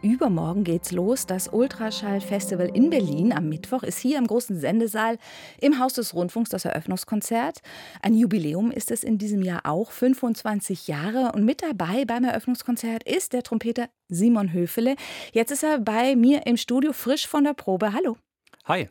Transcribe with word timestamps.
Übermorgen 0.00 0.62
geht's 0.62 0.92
los. 0.92 1.26
Das 1.26 1.48
Ultraschall-Festival 1.48 2.70
in 2.72 2.88
Berlin 2.88 3.32
am 3.32 3.48
Mittwoch 3.48 3.82
ist 3.82 3.98
hier 3.98 4.18
im 4.18 4.28
großen 4.28 4.60
Sendesaal 4.60 5.18
im 5.60 5.80
Haus 5.80 5.94
des 5.94 6.14
Rundfunks 6.14 6.50
das 6.50 6.64
Eröffnungskonzert. 6.64 7.62
Ein 8.00 8.14
Jubiläum 8.14 8.70
ist 8.70 8.92
es 8.92 9.02
in 9.02 9.18
diesem 9.18 9.42
Jahr 9.42 9.62
auch, 9.64 9.90
25 9.90 10.86
Jahre. 10.86 11.32
Und 11.34 11.44
mit 11.44 11.62
dabei 11.62 12.04
beim 12.04 12.22
Eröffnungskonzert 12.22 13.02
ist 13.02 13.32
der 13.32 13.42
Trompeter 13.42 13.88
Simon 14.08 14.52
Höfele. 14.52 14.94
Jetzt 15.32 15.50
ist 15.50 15.64
er 15.64 15.80
bei 15.80 16.14
mir 16.14 16.46
im 16.46 16.56
Studio 16.56 16.92
frisch 16.92 17.26
von 17.26 17.42
der 17.42 17.54
Probe. 17.54 17.92
Hallo. 17.92 18.16
Hi. 18.66 18.88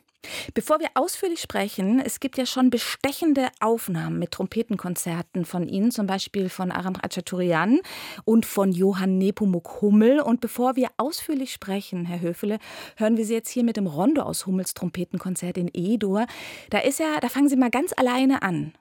Bevor 0.53 0.79
wir 0.79 0.89
ausführlich 0.95 1.39
sprechen, 1.41 1.99
es 1.99 2.19
gibt 2.19 2.37
ja 2.37 2.45
schon 2.45 2.69
bestechende 2.69 3.49
Aufnahmen 3.59 4.19
mit 4.19 4.31
Trompetenkonzerten 4.31 5.45
von 5.45 5.67
Ihnen, 5.67 5.91
zum 5.91 6.07
Beispiel 6.07 6.49
von 6.49 6.71
Aram 6.71 6.95
Ratchaturian 6.95 7.79
und 8.25 8.45
von 8.45 8.71
Johann 8.71 9.17
Nepomuk 9.17 9.81
Hummel. 9.81 10.19
Und 10.19 10.41
bevor 10.41 10.75
wir 10.75 10.89
ausführlich 10.97 11.53
sprechen, 11.53 12.05
Herr 12.05 12.21
Höfele, 12.21 12.59
hören 12.97 13.17
wir 13.17 13.25
Sie 13.25 13.33
jetzt 13.33 13.49
hier 13.49 13.63
mit 13.63 13.77
dem 13.77 13.87
Rondo 13.87 14.21
aus 14.21 14.45
Hummels 14.45 14.73
Trompetenkonzert 14.73 15.57
in 15.57 15.69
E-Dur. 15.73 16.25
Da 16.69 16.79
ist 16.79 16.99
ja, 16.99 17.19
da 17.19 17.29
fangen 17.29 17.49
Sie 17.49 17.55
mal 17.55 17.71
ganz 17.71 17.93
alleine 17.95 18.41
an. 18.41 18.73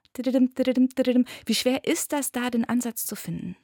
Wie 1.44 1.54
schwer 1.54 1.84
ist 1.84 2.12
das, 2.12 2.32
da 2.32 2.50
den 2.50 2.66
Ansatz 2.66 3.04
zu 3.04 3.16
finden? 3.16 3.56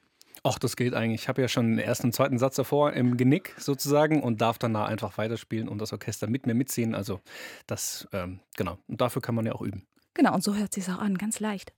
Ach, 0.45 0.59
das 0.59 0.77
geht 0.77 0.93
eigentlich. 0.95 1.23
Ich 1.23 1.29
habe 1.29 1.41
ja 1.41 1.49
schon 1.49 1.77
den 1.77 1.79
ersten 1.79 2.09
und 2.09 2.13
zweiten 2.13 2.39
Satz 2.39 2.57
davor 2.57 2.93
im 2.95 3.17
Genick 3.17 3.55
sozusagen 3.59 4.23
und 4.23 4.41
darf 4.41 4.59
danach 4.59 4.89
einfach 4.89 5.17
weiterspielen 5.17 5.69
und 5.69 5.79
das 5.79 5.93
Orchester 5.93 6.27
mit 6.27 6.47
mir 6.47 6.55
mitziehen. 6.55 6.95
Also 6.97 7.21
das, 7.69 8.09
ähm, 8.13 8.41
genau. 8.57 8.79
Und 8.89 9.01
dafür 9.01 9.23
kann 9.23 9.37
man 9.37 9.47
ja 9.47 9.53
auch 9.53 9.63
üben. 9.63 9.87
Genau, 10.15 10.35
und 10.35 10.43
so 10.43 10.57
hört 10.57 10.75
sich 10.75 10.89
auch 10.89 10.99
an, 10.99 11.17
ganz 11.17 11.39
leicht. 11.39 11.73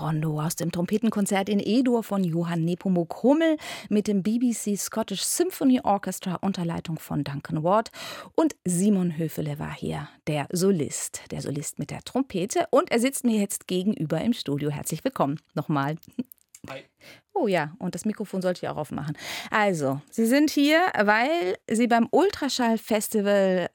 Rondo 0.00 0.40
aus 0.40 0.56
dem 0.56 0.72
Trompetenkonzert 0.72 1.48
in 1.48 1.60
E-Dur 1.60 2.02
von 2.02 2.24
Johann 2.24 2.64
Nepomuk 2.64 3.22
Hummel 3.22 3.56
mit 3.88 4.08
dem 4.08 4.22
BBC 4.22 4.76
Scottish 4.76 5.22
Symphony 5.22 5.80
Orchestra 5.82 6.36
unter 6.40 6.64
Leitung 6.64 6.98
von 6.98 7.22
Duncan 7.22 7.62
Ward. 7.62 7.90
Und 8.34 8.56
Simon 8.64 9.16
Höfele 9.16 9.58
war 9.58 9.74
hier, 9.74 10.08
der 10.26 10.46
Solist, 10.50 11.22
der 11.30 11.42
Solist 11.42 11.78
mit 11.78 11.90
der 11.90 12.00
Trompete. 12.02 12.66
Und 12.70 12.90
er 12.90 13.00
sitzt 13.00 13.24
mir 13.24 13.38
jetzt 13.38 13.66
gegenüber 13.66 14.20
im 14.20 14.32
Studio. 14.32 14.70
Herzlich 14.70 15.04
willkommen 15.04 15.38
nochmal. 15.54 15.96
Hi. 16.68 16.82
Oh 17.32 17.46
ja, 17.46 17.74
und 17.78 17.94
das 17.94 18.04
Mikrofon 18.04 18.42
sollte 18.42 18.64
ich 18.64 18.68
auch 18.68 18.76
aufmachen. 18.76 19.16
Also, 19.50 20.00
Sie 20.10 20.26
sind 20.26 20.50
hier, 20.50 20.80
weil 20.98 21.56
Sie 21.70 21.86
beim 21.86 22.08
Ultraschall-Festival 22.10 23.70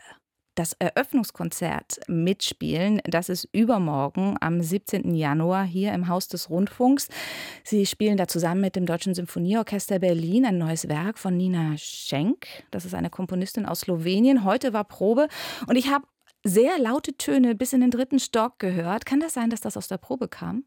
das 0.55 0.73
Eröffnungskonzert 0.79 1.99
mitspielen. 2.07 3.01
Das 3.05 3.29
ist 3.29 3.47
übermorgen 3.51 4.37
am 4.41 4.61
17. 4.61 5.13
Januar 5.13 5.63
hier 5.63 5.93
im 5.93 6.07
Haus 6.07 6.27
des 6.27 6.49
Rundfunks. 6.49 7.09
Sie 7.63 7.85
spielen 7.85 8.17
da 8.17 8.27
zusammen 8.27 8.61
mit 8.61 8.75
dem 8.75 8.85
Deutschen 8.85 9.13
Symphonieorchester 9.13 9.99
Berlin 9.99 10.45
ein 10.45 10.57
neues 10.57 10.87
Werk 10.87 11.19
von 11.19 11.37
Nina 11.37 11.75
Schenk. 11.77 12.47
Das 12.71 12.85
ist 12.85 12.93
eine 12.93 13.09
Komponistin 13.09 13.65
aus 13.65 13.81
Slowenien. 13.81 14.43
Heute 14.43 14.73
war 14.73 14.85
Probe 14.85 15.27
und 15.67 15.75
ich 15.75 15.89
habe 15.89 16.05
sehr 16.43 16.77
laute 16.79 17.17
Töne 17.17 17.55
bis 17.55 17.73
in 17.73 17.81
den 17.81 17.91
dritten 17.91 18.19
Stock 18.19 18.59
gehört. 18.59 19.05
Kann 19.05 19.19
das 19.19 19.33
sein, 19.33 19.49
dass 19.49 19.61
das 19.61 19.77
aus 19.77 19.87
der 19.87 19.97
Probe 19.97 20.27
kam? 20.27 20.63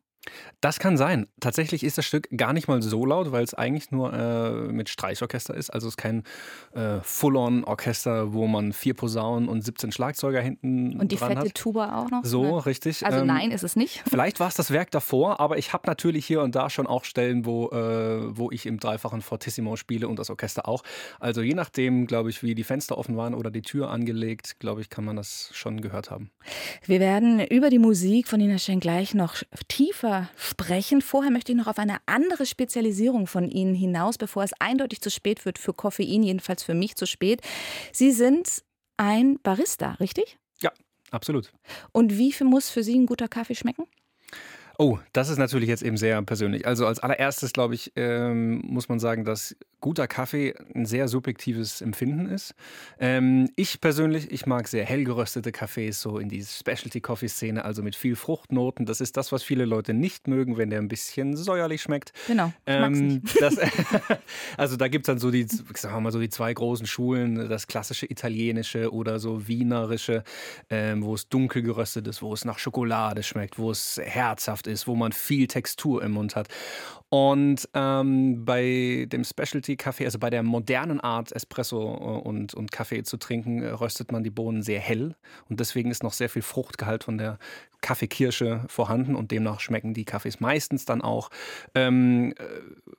Das 0.60 0.78
kann 0.78 0.96
sein. 0.96 1.26
Tatsächlich 1.40 1.84
ist 1.84 1.98
das 1.98 2.04
Stück 2.06 2.28
gar 2.36 2.52
nicht 2.52 2.68
mal 2.68 2.82
so 2.82 3.04
laut, 3.06 3.30
weil 3.32 3.44
es 3.44 3.54
eigentlich 3.54 3.90
nur 3.90 4.12
äh, 4.12 4.50
mit 4.72 4.88
Streichorchester 4.88 5.54
ist. 5.54 5.70
Also 5.70 5.86
es 5.88 5.92
ist 5.92 5.96
kein 5.96 6.24
äh, 6.74 7.00
Full-on-Orchester, 7.02 8.32
wo 8.32 8.46
man 8.46 8.72
vier 8.72 8.94
Posaunen 8.94 9.48
und 9.48 9.62
17 9.62 9.92
Schlagzeuger 9.92 10.40
hinten 10.40 10.98
Und 10.98 11.12
die 11.12 11.16
dran 11.16 11.28
fette 11.34 11.48
hat. 11.48 11.54
Tuba 11.54 11.96
auch 11.96 12.10
noch? 12.10 12.24
So, 12.24 12.56
Ne? 12.56 12.66
richtig. 12.66 13.04
Also 13.04 13.20
Ähm, 13.20 13.26
nein, 13.26 13.50
ist 13.50 13.62
es 13.62 13.76
nicht. 13.76 14.02
Vielleicht 14.08 14.40
war 14.40 14.48
es 14.48 14.54
das 14.54 14.70
Werk 14.72 14.90
davor, 14.90 15.40
aber 15.40 15.58
ich 15.58 15.72
habe 15.72 15.86
natürlich 15.86 16.26
hier 16.26 16.42
und 16.42 16.54
da 16.54 16.70
schon 16.70 16.86
auch 16.86 17.04
Stellen, 17.04 17.44
wo, 17.44 17.68
äh, 17.70 18.36
wo 18.36 18.50
ich 18.50 18.66
im 18.66 18.80
dreifachen 18.80 19.22
Fortissimo 19.22 19.76
spiele 19.76 20.08
und 20.08 20.18
das 20.18 20.30
Orchester 20.30 20.68
auch. 20.68 20.82
Also 21.20 21.42
je 21.42 21.54
nachdem, 21.54 22.06
glaube 22.06 22.30
ich, 22.30 22.42
wie 22.42 22.54
die 22.54 22.64
Fenster 22.64 22.98
offen 22.98 23.16
waren 23.16 23.34
oder 23.34 23.50
die 23.50 23.62
Tür 23.62 23.90
angelegt, 23.90 24.58
glaube 24.58 24.80
ich, 24.80 24.90
kann 24.90 25.04
man 25.04 25.16
das 25.16 25.50
schon 25.52 25.80
gehört 25.80 26.10
haben. 26.10 26.30
Wir 26.84 27.00
werden 27.00 27.40
über 27.40 27.70
die 27.70 27.78
Musik 27.78 28.28
von 28.28 28.38
Nina 28.40 28.58
Schenk 28.58 28.82
gleich 28.82 29.14
noch 29.14 29.36
tiefer 29.68 30.17
sprechen. 30.36 31.02
Vorher 31.02 31.30
möchte 31.30 31.52
ich 31.52 31.58
noch 31.58 31.66
auf 31.66 31.78
eine 31.78 31.98
andere 32.06 32.46
Spezialisierung 32.46 33.26
von 33.26 33.48
Ihnen 33.48 33.74
hinaus, 33.74 34.18
bevor 34.18 34.44
es 34.44 34.52
eindeutig 34.58 35.00
zu 35.00 35.10
spät 35.10 35.44
wird 35.44 35.58
für 35.58 35.72
Koffein, 35.72 36.22
jedenfalls 36.22 36.62
für 36.62 36.74
mich 36.74 36.96
zu 36.96 37.06
spät. 37.06 37.42
Sie 37.92 38.12
sind 38.12 38.62
ein 38.96 39.38
Barista, 39.42 39.92
richtig? 39.92 40.38
Ja, 40.60 40.72
absolut. 41.10 41.52
Und 41.92 42.18
wie 42.18 42.32
viel 42.32 42.46
muss 42.46 42.70
für 42.70 42.82
Sie 42.82 42.98
ein 42.98 43.06
guter 43.06 43.28
Kaffee 43.28 43.54
schmecken? 43.54 43.84
Oh, 44.80 44.98
das 45.12 45.28
ist 45.28 45.38
natürlich 45.38 45.68
jetzt 45.68 45.82
eben 45.82 45.96
sehr 45.96 46.22
persönlich. 46.22 46.64
Also 46.64 46.86
als 46.86 47.00
allererstes, 47.00 47.52
glaube 47.52 47.74
ich, 47.74 47.92
ähm, 47.96 48.60
muss 48.64 48.88
man 48.88 49.00
sagen, 49.00 49.24
dass 49.24 49.56
guter 49.80 50.08
Kaffee 50.08 50.54
ein 50.74 50.86
sehr 50.86 51.08
subjektives 51.08 51.80
Empfinden 51.80 52.26
ist. 52.26 52.54
Ähm, 52.98 53.48
ich 53.56 53.80
persönlich, 53.80 54.30
ich 54.32 54.46
mag 54.46 54.68
sehr 54.68 54.84
hell 54.84 55.04
geröstete 55.04 55.52
Kaffees, 55.52 56.00
so 56.00 56.18
in 56.18 56.28
die 56.28 56.44
Specialty-Coffee-Szene, 56.44 57.64
also 57.64 57.82
mit 57.82 57.94
viel 57.94 58.16
Fruchtnoten. 58.16 58.86
Das 58.86 59.00
ist 59.00 59.16
das, 59.16 59.30
was 59.30 59.42
viele 59.42 59.64
Leute 59.64 59.94
nicht 59.94 60.26
mögen, 60.26 60.56
wenn 60.56 60.70
der 60.70 60.80
ein 60.80 60.88
bisschen 60.88 61.36
säuerlich 61.36 61.82
schmeckt. 61.82 62.12
Genau, 62.26 62.52
Ähm, 62.66 63.22
das, 63.38 63.56
also 64.56 64.76
da 64.76 64.88
gibt 64.88 65.04
es 65.04 65.06
dann 65.06 65.18
so 65.18 65.30
die, 65.30 65.46
sagen 65.46 65.94
wir 65.94 66.00
mal, 66.00 66.12
so 66.12 66.20
die 66.20 66.28
zwei 66.28 66.52
großen 66.52 66.86
Schulen, 66.86 67.48
das 67.48 67.66
klassische 67.66 68.10
italienische 68.10 68.92
oder 68.92 69.18
so 69.18 69.46
wienerische, 69.46 70.24
ähm, 70.70 71.04
wo 71.04 71.14
es 71.14 71.28
dunkel 71.28 71.62
geröstet 71.62 72.06
ist, 72.08 72.22
wo 72.22 72.32
es 72.34 72.44
nach 72.44 72.58
Schokolade 72.58 73.22
schmeckt, 73.22 73.58
wo 73.58 73.70
es 73.70 74.00
herzhaft 74.02 74.66
ist, 74.66 74.86
wo 74.86 74.94
man 74.94 75.12
viel 75.12 75.46
Textur 75.46 76.02
im 76.02 76.12
Mund 76.12 76.34
hat. 76.34 76.48
Und 77.10 77.68
ähm, 77.72 78.44
bei 78.44 79.06
dem 79.10 79.24
Specialty-Kaffee, 79.24 80.04
also 80.04 80.18
bei 80.18 80.28
der 80.28 80.42
modernen 80.42 81.00
Art, 81.00 81.32
Espresso 81.32 81.80
äh, 81.80 82.28
und, 82.28 82.52
und 82.52 82.70
Kaffee 82.70 83.02
zu 83.02 83.16
trinken, 83.16 83.62
äh, 83.62 83.68
röstet 83.68 84.12
man 84.12 84.24
die 84.24 84.30
Bohnen 84.30 84.62
sehr 84.62 84.80
hell. 84.80 85.16
Und 85.48 85.58
deswegen 85.60 85.90
ist 85.90 86.02
noch 86.02 86.12
sehr 86.12 86.28
viel 86.28 86.42
Fruchtgehalt 86.42 87.04
von 87.04 87.16
der 87.16 87.38
Kaffeekirsche 87.80 88.64
vorhanden 88.68 89.14
und 89.14 89.30
demnach 89.30 89.60
schmecken 89.60 89.94
die 89.94 90.04
Kaffees 90.04 90.40
meistens 90.40 90.84
dann 90.84 91.00
auch 91.00 91.30
ähm, 91.74 92.34
äh, 92.36 92.44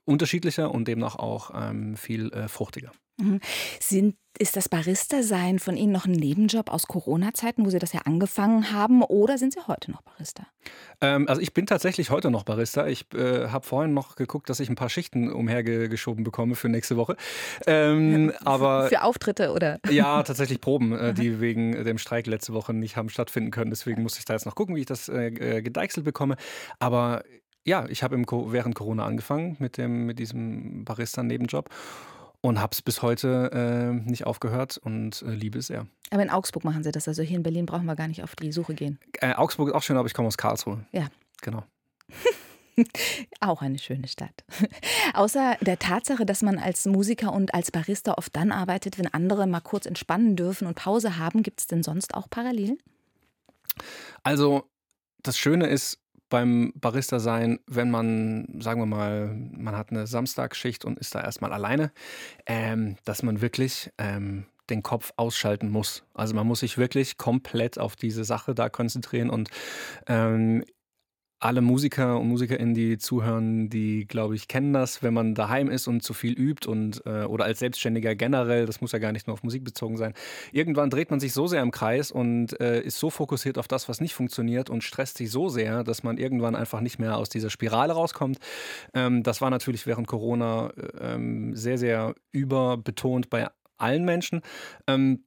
unterschiedlicher 0.06 0.72
und 0.72 0.88
demnach 0.88 1.16
auch 1.16 1.52
ähm, 1.54 1.96
viel 1.96 2.32
äh, 2.34 2.48
fruchtiger. 2.48 2.92
Mhm. 3.20 3.40
Sind, 3.80 4.16
ist 4.38 4.56
das 4.56 4.70
Barista-Sein 4.70 5.60
von 5.60 5.76
Ihnen 5.76 5.92
noch 5.92 6.06
ein 6.06 6.12
Nebenjob 6.12 6.70
aus 6.72 6.88
Corona-Zeiten, 6.88 7.66
wo 7.66 7.70
Sie 7.70 7.80
das 7.80 7.94
ja 7.94 8.02
angefangen 8.06 8.72
haben, 8.72 9.04
oder 9.04 9.38
sind 9.38 9.54
Sie 9.54 9.60
heute 9.68 9.92
noch 9.92 10.02
Barista? 10.02 10.48
Ähm, 11.02 11.28
also 11.28 11.42
ich 11.42 11.54
bin 11.54 11.66
tatsächlich 11.66 12.10
heute 12.10 12.32
noch 12.32 12.44
Barista. 12.44 12.88
Ich 12.88 13.14
äh, 13.14 13.48
habe 13.50 13.66
vorhin 13.66 13.94
noch 13.94 14.16
geguckt, 14.16 14.50
dass 14.50 14.60
ich 14.60 14.70
ein 14.70 14.76
paar 14.76 14.90
Schichten 14.90 15.32
umhergeschoben 15.32 16.24
bekomme 16.24 16.56
für 16.56 16.70
nächste 16.70 16.96
Woche. 16.96 17.18
Ähm, 17.68 18.32
aber 18.46 18.88
Für 18.88 19.04
Auftritte 19.04 19.52
oder? 19.52 19.80
ja, 19.90 20.24
tatsächlich 20.24 20.62
Proben, 20.62 20.94
äh, 20.94 21.14
die 21.14 21.42
wegen 21.42 21.84
dem 21.84 21.98
Streik 21.98 22.28
letzte 22.28 22.54
Woche 22.54 22.74
nicht 22.74 22.96
haben 22.96 23.10
stattfinden 23.10 23.52
können. 23.52 23.72
Deswegen 23.72 24.04
musste 24.04 24.20
ich 24.20 24.26
da 24.26 24.34
jetzt 24.34 24.46
noch 24.46 24.56
gucken, 24.56 24.76
wie 24.76 24.82
ich 24.82 24.86
das 24.86 25.10
äh, 25.10 25.28
äh, 25.28 25.62
gedeichselt 25.62 26.06
bekomme. 26.06 26.38
Aber 26.80 27.24
ja, 27.66 27.86
ich 27.90 28.04
habe 28.04 28.18
während 28.18 28.76
Corona 28.76 29.06
angefangen 29.06 29.58
mit, 29.60 29.78
dem, 29.78 30.06
mit 30.06 30.20
diesem 30.20 30.86
Barista-Nebenjob 30.86 31.70
und 32.42 32.60
habe 32.60 32.72
es 32.74 32.82
bis 32.82 33.02
heute 33.02 33.52
äh, 33.54 34.10
nicht 34.10 34.26
aufgehört 34.26 34.78
und 34.78 35.22
äh, 35.24 35.32
liebe 35.32 35.60
es 35.60 35.68
sehr. 35.68 35.88
Aber 36.12 36.24
in 36.24 36.30
Augsburg 36.30 36.64
machen 36.64 36.84
Sie 36.84 36.92
das. 36.92 37.08
Also 37.08 37.22
hier 37.22 37.38
in 37.38 37.44
Berlin 37.44 37.66
brauchen 37.66 37.86
wir 37.86 37.96
gar 37.96 38.08
nicht 38.08 38.24
auf 38.24 38.36
die 38.36 38.52
Suche 38.52 38.74
gehen. 38.74 39.00
Äh, 39.20 39.34
Augsburg 39.34 39.70
ist 39.70 39.76
auch 39.76 39.84
schön, 39.84 39.98
aber 39.98 40.08
ich 40.08 40.14
komme 40.14 40.28
aus 40.28 40.38
Karlsruhe. 40.38 40.86
Ja. 40.92 41.08
Genau. 41.42 41.64
Auch 43.40 43.62
eine 43.62 43.78
schöne 43.78 44.08
Stadt. 44.08 44.44
Außer 45.14 45.58
der 45.62 45.80
Tatsache, 45.80 46.26
dass 46.26 46.42
man 46.42 46.58
als 46.58 46.86
Musiker 46.86 47.34
und 47.34 47.54
als 47.54 47.72
Barista 47.72 48.14
oft 48.14 48.36
dann 48.36 48.52
arbeitet, 48.52 48.98
wenn 48.98 49.08
andere 49.08 49.48
mal 49.48 49.60
kurz 49.60 49.86
entspannen 49.86 50.36
dürfen 50.36 50.68
und 50.68 50.76
Pause 50.76 51.18
haben, 51.18 51.44
gibt 51.44 51.60
es 51.60 51.68
denn 51.68 51.84
sonst 51.84 52.14
auch 52.14 52.30
Parallelen? 52.30 52.78
Also, 54.24 54.70
das 55.22 55.38
Schöne 55.38 55.68
ist 55.68 56.00
beim 56.30 56.72
Barista 56.76 57.20
sein, 57.20 57.60
wenn 57.68 57.92
man, 57.92 58.48
sagen 58.62 58.82
wir 58.82 58.86
mal, 58.86 59.36
man 59.52 59.76
hat 59.76 59.92
eine 59.92 60.08
Samstagsschicht 60.08 60.86
und 60.86 61.00
ist 61.00 61.16
da 61.16 61.22
erstmal 61.22 61.54
alleine, 61.54 61.92
ähm, 62.46 62.98
dass 63.06 63.24
man 63.24 63.42
wirklich 63.42 63.92
ähm, 63.98 64.46
den 64.70 64.84
Kopf 64.84 65.12
ausschalten 65.16 65.70
muss. 65.70 66.04
Also 66.14 66.36
man 66.36 66.48
muss 66.48 66.60
sich 66.62 66.78
wirklich 66.78 67.18
komplett 67.18 67.80
auf 67.80 67.96
diese 67.96 68.24
Sache 68.24 68.54
da 68.54 68.70
konzentrieren 68.70 69.30
und 69.30 69.50
ähm, 70.08 70.64
alle 71.40 71.62
Musiker 71.62 72.20
und 72.20 72.28
Musikerinnen, 72.28 72.74
die 72.74 72.98
zuhören, 72.98 73.70
die, 73.70 74.06
glaube 74.06 74.36
ich, 74.36 74.48
kennen 74.48 74.74
das, 74.74 75.02
wenn 75.02 75.14
man 75.14 75.36
daheim 75.36 75.70
ist 75.70 75.88
und 75.88 76.04
zu 76.04 76.14
viel 76.14 76.34
übt 76.34 76.68
und 76.68 77.02
äh, 77.06 77.24
oder 77.24 77.46
als 77.46 77.60
Selbstständiger 77.60 78.14
generell, 78.16 78.66
das 78.66 78.82
muss 78.82 78.92
ja 78.92 79.00
gar 79.00 79.14
nicht 79.14 79.28
nur 79.28 79.36
auf 79.36 79.44
Musik 79.44 79.64
bezogen 79.64 79.96
sein. 79.96 80.14
Irgendwann 80.52 80.90
dreht 80.90 81.12
man 81.12 81.20
sich 81.20 81.32
so 81.34 81.48
sehr 81.48 81.62
im 81.62 81.72
Kreis 81.72 82.12
und 82.12 82.60
äh, 82.60 82.82
ist 82.82 83.00
so 83.00 83.10
fokussiert 83.10 83.58
auf 83.58 83.68
das, 83.68 83.88
was 83.88 84.02
nicht 84.02 84.14
funktioniert 84.14 84.70
und 84.70 84.84
stresst 84.84 85.18
sich 85.18 85.32
so 85.32 85.48
sehr, 85.48 85.84
dass 85.84 86.04
man 86.04 86.18
irgendwann 86.18 86.56
einfach 86.56 86.82
nicht 86.82 87.00
mehr 87.00 87.18
aus 87.18 87.30
dieser 87.30 87.50
Spirale 87.50 87.94
rauskommt. 87.94 88.40
Ähm, 88.94 89.24
das 89.24 89.40
war 89.40 89.50
natürlich 89.50 89.88
während 89.88 90.08
Corona 90.08 90.72
äh, 90.72 91.14
ähm, 91.14 91.56
sehr, 91.56 91.78
sehr 91.78 92.16
überbetont 92.32 93.30
bei 93.30 93.48
allen 93.78 94.04
Menschen. 94.04 94.42
Ähm, 94.88 95.24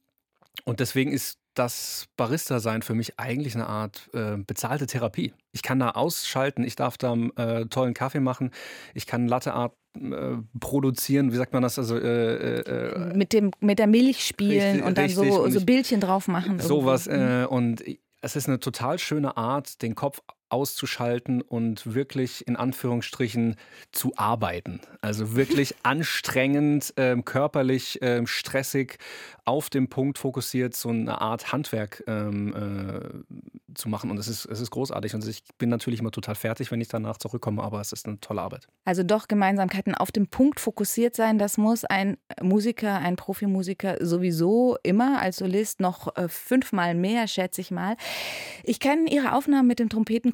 und 0.65 0.79
deswegen 0.79 1.11
ist 1.11 1.39
das 1.53 2.07
Barista-Sein 2.17 2.81
für 2.81 2.93
mich 2.93 3.19
eigentlich 3.19 3.55
eine 3.55 3.67
Art 3.67 4.09
äh, 4.13 4.37
bezahlte 4.37 4.87
Therapie. 4.87 5.33
Ich 5.51 5.61
kann 5.61 5.79
da 5.79 5.91
ausschalten, 5.91 6.63
ich 6.63 6.75
darf 6.75 6.97
da 6.97 7.13
äh, 7.35 7.65
tollen 7.65 7.93
Kaffee 7.93 8.19
machen, 8.19 8.51
ich 8.93 9.05
kann 9.05 9.27
Latte 9.27 9.53
Art 9.53 9.73
äh, 9.95 10.37
produzieren, 10.59 11.31
wie 11.31 11.37
sagt 11.37 11.53
man 11.53 11.61
das? 11.61 11.77
Also 11.77 11.97
äh, 11.97 12.59
äh, 12.59 13.13
Mit, 13.15 13.33
dem, 13.33 13.51
mit 13.59 13.79
der 13.79 13.87
Milch 13.87 14.25
spielen 14.25 14.61
Richtig, 14.61 14.83
und 14.83 14.97
dann 14.97 15.05
richtig. 15.05 15.31
so, 15.31 15.41
Und 15.43 15.51
so 15.51 15.61
Bildchen 15.65 15.99
drauf 15.99 16.27
machen. 16.27 16.59
sowas. 16.59 17.07
Äh, 17.07 17.45
und 17.47 17.83
es 18.21 18.35
ist 18.35 18.47
eine 18.47 18.59
total 18.59 18.99
schöne 18.99 19.37
Art, 19.37 19.81
den 19.81 19.95
Kopf 19.95 20.21
auszuschalten 20.53 21.41
und 21.41 21.95
wirklich 21.95 22.47
in 22.47 22.55
Anführungsstrichen 22.55 23.55
zu 23.91 24.13
arbeiten. 24.15 24.81
Also 25.01 25.35
wirklich 25.35 25.75
anstrengend, 25.83 26.93
ähm, 26.95 27.25
körperlich 27.25 27.97
ähm, 28.03 28.27
stressig, 28.27 28.99
auf 29.45 29.69
den 29.69 29.89
Punkt 29.89 30.19
fokussiert, 30.19 30.75
so 30.75 30.89
eine 30.89 31.19
Art 31.19 31.51
Handwerk 31.51 32.03
ähm, 32.07 32.53
äh, 32.55 33.73
zu 33.73 33.89
machen. 33.89 34.11
Und 34.11 34.17
es 34.17 34.27
ist, 34.27 34.45
es 34.45 34.61
ist 34.61 34.69
großartig. 34.69 35.15
Und 35.15 35.27
ich 35.27 35.43
bin 35.57 35.69
natürlich 35.69 35.99
immer 35.99 36.11
total 36.11 36.35
fertig, 36.35 36.71
wenn 36.71 36.79
ich 36.79 36.87
danach 36.87 37.17
zurückkomme, 37.17 37.61
aber 37.61 37.81
es 37.81 37.91
ist 37.91 38.05
eine 38.05 38.19
tolle 38.19 38.41
Arbeit. 38.41 38.67
Also 38.85 39.03
doch 39.03 39.27
Gemeinsamkeiten 39.27 39.95
auf 39.95 40.11
den 40.11 40.27
Punkt 40.27 40.59
fokussiert 40.59 41.15
sein. 41.15 41.39
Das 41.39 41.57
muss 41.57 41.83
ein 41.83 42.17
Musiker, 42.41 42.99
ein 42.99 43.15
Profimusiker 43.15 43.97
sowieso 44.05 44.77
immer 44.83 45.19
als 45.19 45.37
Solist 45.37 45.79
noch 45.79 46.15
äh, 46.15 46.29
fünfmal 46.29 46.95
mehr, 46.95 47.27
schätze 47.27 47.59
ich 47.59 47.71
mal. 47.71 47.97
Ich 48.63 48.79
kenne 48.79 49.09
Ihre 49.09 49.33
Aufnahmen 49.33 49.67
mit 49.67 49.79
dem 49.79 49.89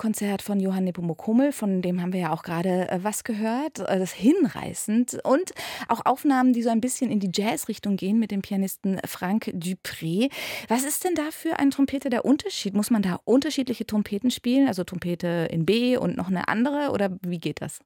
Trompetenkonzert 0.10 0.42
von 0.42 0.60
Johann 0.60 0.86
Nepomuk 0.86 1.28
Hummel, 1.28 1.51
von 1.51 1.82
dem 1.82 2.01
haben 2.01 2.13
wir 2.13 2.20
ja 2.22 2.34
auch 2.34 2.44
gerade 2.44 2.89
äh, 2.89 3.00
was 3.04 3.24
gehört. 3.24 3.80
Äh, 3.80 4.00
Das 4.00 4.12
hinreißend. 4.12 5.20
Und 5.24 5.51
auch 5.88 6.06
Aufnahmen, 6.06 6.54
die 6.54 6.63
so 6.63 6.70
ein 6.70 6.82
bisschen 6.82 7.12
in 7.12 7.20
die 7.20 7.32
Jazz-Richtung 7.34 7.96
gehen 7.96 8.20
mit 8.20 8.32
dem 8.32 8.42
Pianisten 8.42 9.00
Frank 9.06 9.51
Dupré. 9.54 10.32
Was 10.68 10.84
ist 10.84 11.04
denn 11.04 11.16
da 11.16 11.32
für 11.32 11.60
ein 11.60 11.72
Trompeter 11.72 12.10
der 12.10 12.25
Unterschied? 12.25 12.74
Muss 12.74 12.89
man 12.89 13.01
da 13.01 13.20
unterschiedliche 13.24 13.86
Trompeten 13.86 14.32
spielen? 14.32 14.68
Also 14.68 14.84
Trompete 14.84 15.48
in 15.51 15.66
B 15.66 15.98
und 15.98 16.18
noch 16.18 16.28
eine 16.28 16.48
andere? 16.48 16.92
Oder 16.92 17.18
wie 17.22 17.39
geht 17.39 17.62
das? 17.62 17.80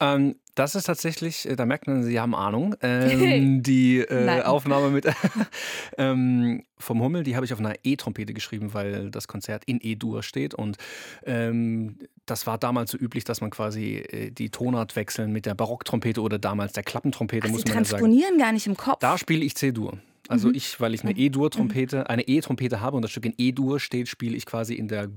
Ähm, 0.00 0.36
das 0.54 0.74
ist 0.74 0.84
tatsächlich, 0.84 1.48
äh, 1.48 1.56
da 1.56 1.64
merkt 1.66 1.86
man, 1.86 2.02
Sie 2.02 2.18
haben 2.20 2.34
Ahnung. 2.34 2.74
Ähm, 2.84 3.62
die 3.62 3.98
äh. 3.98 4.42
Aufnahme 4.42 4.90
mit 4.90 5.06
ähm, 5.98 6.62
vom 6.78 7.00
Hummel, 7.00 7.22
die 7.22 7.36
habe 7.36 7.46
ich 7.46 7.52
auf 7.52 7.58
einer 7.58 7.74
E-Trompete 7.84 8.34
geschrieben, 8.34 8.74
weil 8.74 9.10
das 9.10 9.28
Konzert 9.28 9.64
in 9.64 9.78
E-Dur 9.80 10.22
steht. 10.22 10.54
Und 10.54 10.76
ähm, 11.24 11.98
das 12.26 12.46
war 12.46 12.58
damals 12.58 12.90
so 12.90 12.98
üblich, 12.98 13.24
dass 13.24 13.40
man 13.40 13.50
quasi 13.50 13.96
äh, 13.96 14.30
die 14.30 14.50
Tonart 14.50 14.96
wechseln 14.96 15.32
mit 15.32 15.46
der 15.46 15.54
Barocktrompete 15.54 16.20
oder 16.20 16.38
damals 16.38 16.72
der 16.72 16.82
Klappentrompete, 16.82 17.46
Ach, 17.46 17.52
muss 17.52 17.62
Sie 17.62 17.68
man 17.68 17.78
ja 17.78 17.84
sagen. 17.84 18.00
transponieren 18.00 18.38
gar 18.38 18.52
nicht 18.52 18.66
im 18.66 18.76
Kopf. 18.76 18.98
Da 19.00 19.16
spiele 19.16 19.44
ich 19.44 19.54
C-Dur. 19.54 19.98
Also 20.28 20.48
mhm. 20.48 20.54
ich, 20.54 20.80
weil 20.80 20.94
ich 20.94 21.02
eine 21.02 21.16
E-Dur-Trompete, 21.16 21.98
mhm. 21.98 22.06
eine 22.06 22.22
E-Trompete 22.22 22.80
habe 22.80 22.96
und 22.96 23.02
das 23.02 23.10
Stück 23.10 23.26
in 23.26 23.34
E-Dur 23.38 23.80
steht, 23.80 24.08
spiele 24.08 24.36
ich 24.36 24.46
quasi 24.46 24.74
in 24.74 24.88
der 24.88 25.08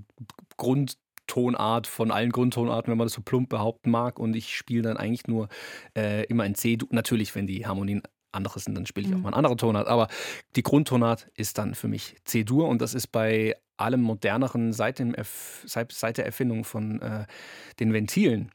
Grundtonart 1.27 1.87
von 1.87 2.11
allen 2.11 2.31
Grundtonarten, 2.31 2.91
wenn 2.91 2.97
man 2.97 3.05
das 3.05 3.13
so 3.13 3.21
plump 3.21 3.49
behaupten 3.49 3.91
mag. 3.91 4.19
Und 4.19 4.35
ich 4.35 4.55
spiele 4.55 4.83
dann 4.83 4.97
eigentlich 4.97 5.27
nur 5.27 5.47
äh, 5.95 6.25
immer 6.25 6.45
in 6.45 6.55
C-Dur. 6.55 6.89
Natürlich, 6.91 7.35
wenn 7.35 7.47
die 7.47 7.65
Harmonien 7.65 8.03
andere 8.31 8.59
sind, 8.59 8.75
dann 8.75 8.85
spiele 8.85 9.07
ich 9.07 9.13
auch 9.13 9.17
mhm. 9.17 9.23
mal 9.23 9.29
eine 9.29 9.37
andere 9.37 9.55
Tonart. 9.55 9.87
Aber 9.87 10.07
die 10.55 10.63
Grundtonart 10.63 11.29
ist 11.35 11.57
dann 11.57 11.75
für 11.75 11.87
mich 11.87 12.15
C-Dur 12.25 12.67
und 12.67 12.81
das 12.81 12.93
ist 12.93 13.07
bei 13.07 13.55
allem 13.77 14.01
moderneren 14.01 14.71
seit, 14.71 14.99
dem 14.99 15.15
seit, 15.65 15.91
seit 15.91 16.17
der 16.17 16.25
Erfindung 16.25 16.63
von 16.63 17.01
äh, 17.01 17.25
den 17.79 17.93
Ventilen 17.93 18.51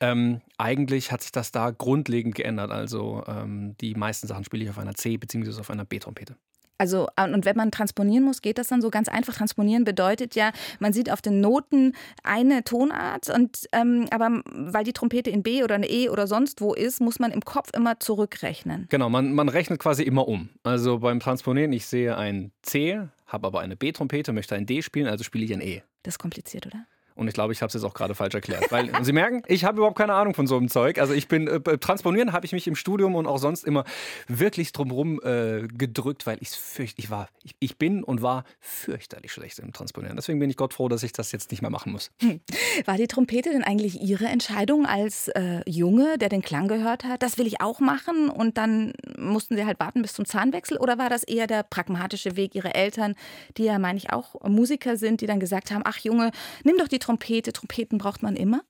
ähm, 0.00 0.40
eigentlich 0.58 1.10
hat 1.10 1.22
sich 1.22 1.32
das 1.32 1.52
da 1.52 1.70
grundlegend 1.70 2.34
geändert. 2.34 2.70
Also 2.70 3.24
ähm, 3.26 3.76
die 3.80 3.94
meisten 3.94 4.26
Sachen 4.26 4.44
spiele 4.44 4.64
ich 4.64 4.70
auf 4.70 4.78
einer 4.78 4.94
C- 4.94 5.16
bzw. 5.16 5.60
auf 5.60 5.70
einer 5.70 5.84
B-Trompete. 5.84 6.36
Also, 6.80 7.08
und 7.22 7.44
wenn 7.44 7.56
man 7.58 7.70
transponieren 7.70 8.24
muss, 8.24 8.40
geht 8.40 8.56
das 8.56 8.68
dann 8.68 8.80
so 8.80 8.88
ganz 8.88 9.08
einfach. 9.08 9.34
Transponieren 9.34 9.84
bedeutet 9.84 10.34
ja, 10.34 10.50
man 10.78 10.94
sieht 10.94 11.12
auf 11.12 11.20
den 11.20 11.42
Noten 11.42 11.92
eine 12.22 12.64
Tonart, 12.64 13.28
und, 13.28 13.68
ähm, 13.72 14.06
aber 14.10 14.40
weil 14.46 14.84
die 14.84 14.94
Trompete 14.94 15.28
in 15.28 15.42
B 15.42 15.62
oder 15.62 15.76
in 15.76 15.82
E 15.82 16.08
oder 16.08 16.26
sonst 16.26 16.62
wo 16.62 16.72
ist, 16.72 17.02
muss 17.02 17.18
man 17.18 17.32
im 17.32 17.42
Kopf 17.42 17.68
immer 17.74 18.00
zurückrechnen. 18.00 18.86
Genau, 18.88 19.10
man, 19.10 19.34
man 19.34 19.50
rechnet 19.50 19.78
quasi 19.78 20.04
immer 20.04 20.26
um. 20.26 20.48
Also 20.62 21.00
beim 21.00 21.20
Transponieren, 21.20 21.70
ich 21.74 21.84
sehe 21.84 22.16
ein 22.16 22.50
C, 22.62 22.98
habe 23.26 23.46
aber 23.46 23.60
eine 23.60 23.76
B-Trompete, 23.76 24.32
möchte 24.32 24.54
ein 24.54 24.64
D 24.64 24.80
spielen, 24.80 25.06
also 25.06 25.22
spiele 25.22 25.44
ich 25.44 25.52
ein 25.52 25.60
E. 25.60 25.82
Das 26.02 26.14
ist 26.14 26.18
kompliziert, 26.18 26.66
oder? 26.66 26.86
Und 27.20 27.28
ich 27.28 27.34
glaube, 27.34 27.52
ich 27.52 27.60
habe 27.60 27.68
es 27.68 27.74
jetzt 27.74 27.84
auch 27.84 27.92
gerade 27.92 28.14
falsch 28.14 28.34
erklärt. 28.34 28.72
Weil, 28.72 28.90
Sie 29.04 29.12
merken, 29.12 29.42
ich 29.46 29.66
habe 29.66 29.76
überhaupt 29.76 29.98
keine 29.98 30.14
Ahnung 30.14 30.32
von 30.32 30.46
so 30.46 30.56
einem 30.56 30.70
Zeug. 30.70 30.98
Also 30.98 31.12
ich 31.12 31.28
bin, 31.28 31.48
äh, 31.48 31.60
transponieren 31.76 32.32
habe 32.32 32.46
ich 32.46 32.52
mich 32.52 32.66
im 32.66 32.74
Studium 32.74 33.14
und 33.14 33.26
auch 33.26 33.36
sonst 33.36 33.62
immer 33.64 33.84
wirklich 34.26 34.72
drumherum 34.72 35.20
äh, 35.22 35.68
gedrückt, 35.68 36.26
weil 36.26 36.38
ich 36.40 36.48
fürcht, 36.48 36.98
ich 36.98 37.10
war, 37.10 37.28
ich, 37.44 37.54
ich, 37.58 37.76
bin 37.76 38.02
und 38.02 38.22
war 38.22 38.44
fürchterlich 38.58 39.34
schlecht 39.34 39.58
im 39.58 39.74
Transponieren. 39.74 40.16
Deswegen 40.16 40.38
bin 40.38 40.48
ich 40.48 40.56
Gott 40.56 40.72
froh, 40.72 40.88
dass 40.88 41.02
ich 41.02 41.12
das 41.12 41.30
jetzt 41.30 41.50
nicht 41.50 41.60
mehr 41.60 41.70
machen 41.70 41.92
muss. 41.92 42.10
Hm. 42.22 42.40
War 42.86 42.96
die 42.96 43.06
Trompete 43.06 43.50
denn 43.50 43.64
eigentlich 43.64 44.00
Ihre 44.00 44.24
Entscheidung 44.24 44.86
als 44.86 45.28
äh, 45.28 45.60
Junge, 45.66 46.16
der 46.16 46.30
den 46.30 46.40
Klang 46.40 46.68
gehört 46.68 47.04
hat? 47.04 47.22
Das 47.22 47.36
will 47.36 47.46
ich 47.46 47.60
auch 47.60 47.80
machen 47.80 48.30
und 48.30 48.56
dann 48.56 48.94
mussten 49.18 49.56
Sie 49.56 49.66
halt 49.66 49.78
warten 49.78 50.00
bis 50.00 50.14
zum 50.14 50.24
Zahnwechsel? 50.24 50.78
Oder 50.78 50.96
war 50.96 51.10
das 51.10 51.22
eher 51.24 51.46
der 51.46 51.64
pragmatische 51.64 52.36
Weg 52.36 52.54
Ihrer 52.54 52.74
Eltern, 52.74 53.14
die 53.58 53.64
ja, 53.64 53.78
meine 53.78 53.98
ich, 53.98 54.10
auch 54.10 54.40
Musiker 54.48 54.96
sind, 54.96 55.20
die 55.20 55.26
dann 55.26 55.38
gesagt 55.38 55.70
haben, 55.70 55.82
ach 55.84 55.98
Junge, 55.98 56.30
nimm 56.64 56.78
doch 56.78 56.88
die 56.88 56.98
Trompete 56.98 57.09
Trompete. 57.10 57.52
Trompeten 57.52 57.98
braucht 57.98 58.22
man 58.22 58.36
immer? 58.36 58.62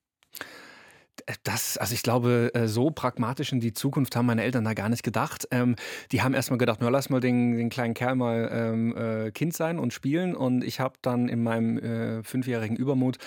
Das, 1.43 1.77
also 1.77 1.93
ich 1.93 2.03
glaube, 2.03 2.51
äh, 2.53 2.67
so 2.67 2.91
pragmatisch 2.91 3.51
in 3.51 3.59
die 3.59 3.73
Zukunft 3.73 4.15
haben 4.15 4.25
meine 4.25 4.43
Eltern 4.43 4.63
da 4.63 4.73
gar 4.73 4.89
nicht 4.89 5.03
gedacht. 5.03 5.47
Ähm, 5.51 5.75
die 6.11 6.21
haben 6.21 6.33
erstmal 6.33 6.57
gedacht, 6.57 6.81
nur 6.81 6.91
lass 6.91 7.09
mal 7.09 7.19
den, 7.19 7.57
den 7.57 7.69
kleinen 7.69 7.93
Kerl 7.93 8.15
mal 8.15 8.49
ähm, 8.51 8.95
äh, 8.95 9.31
Kind 9.31 9.53
sein 9.53 9.79
und 9.79 9.93
spielen. 9.93 10.35
Und 10.35 10.63
ich 10.63 10.79
habe 10.79 10.95
dann 11.01 11.27
in 11.27 11.43
meinem 11.43 11.77
äh, 11.77 12.23
fünfjährigen 12.23 12.75
Übermut 12.75 13.17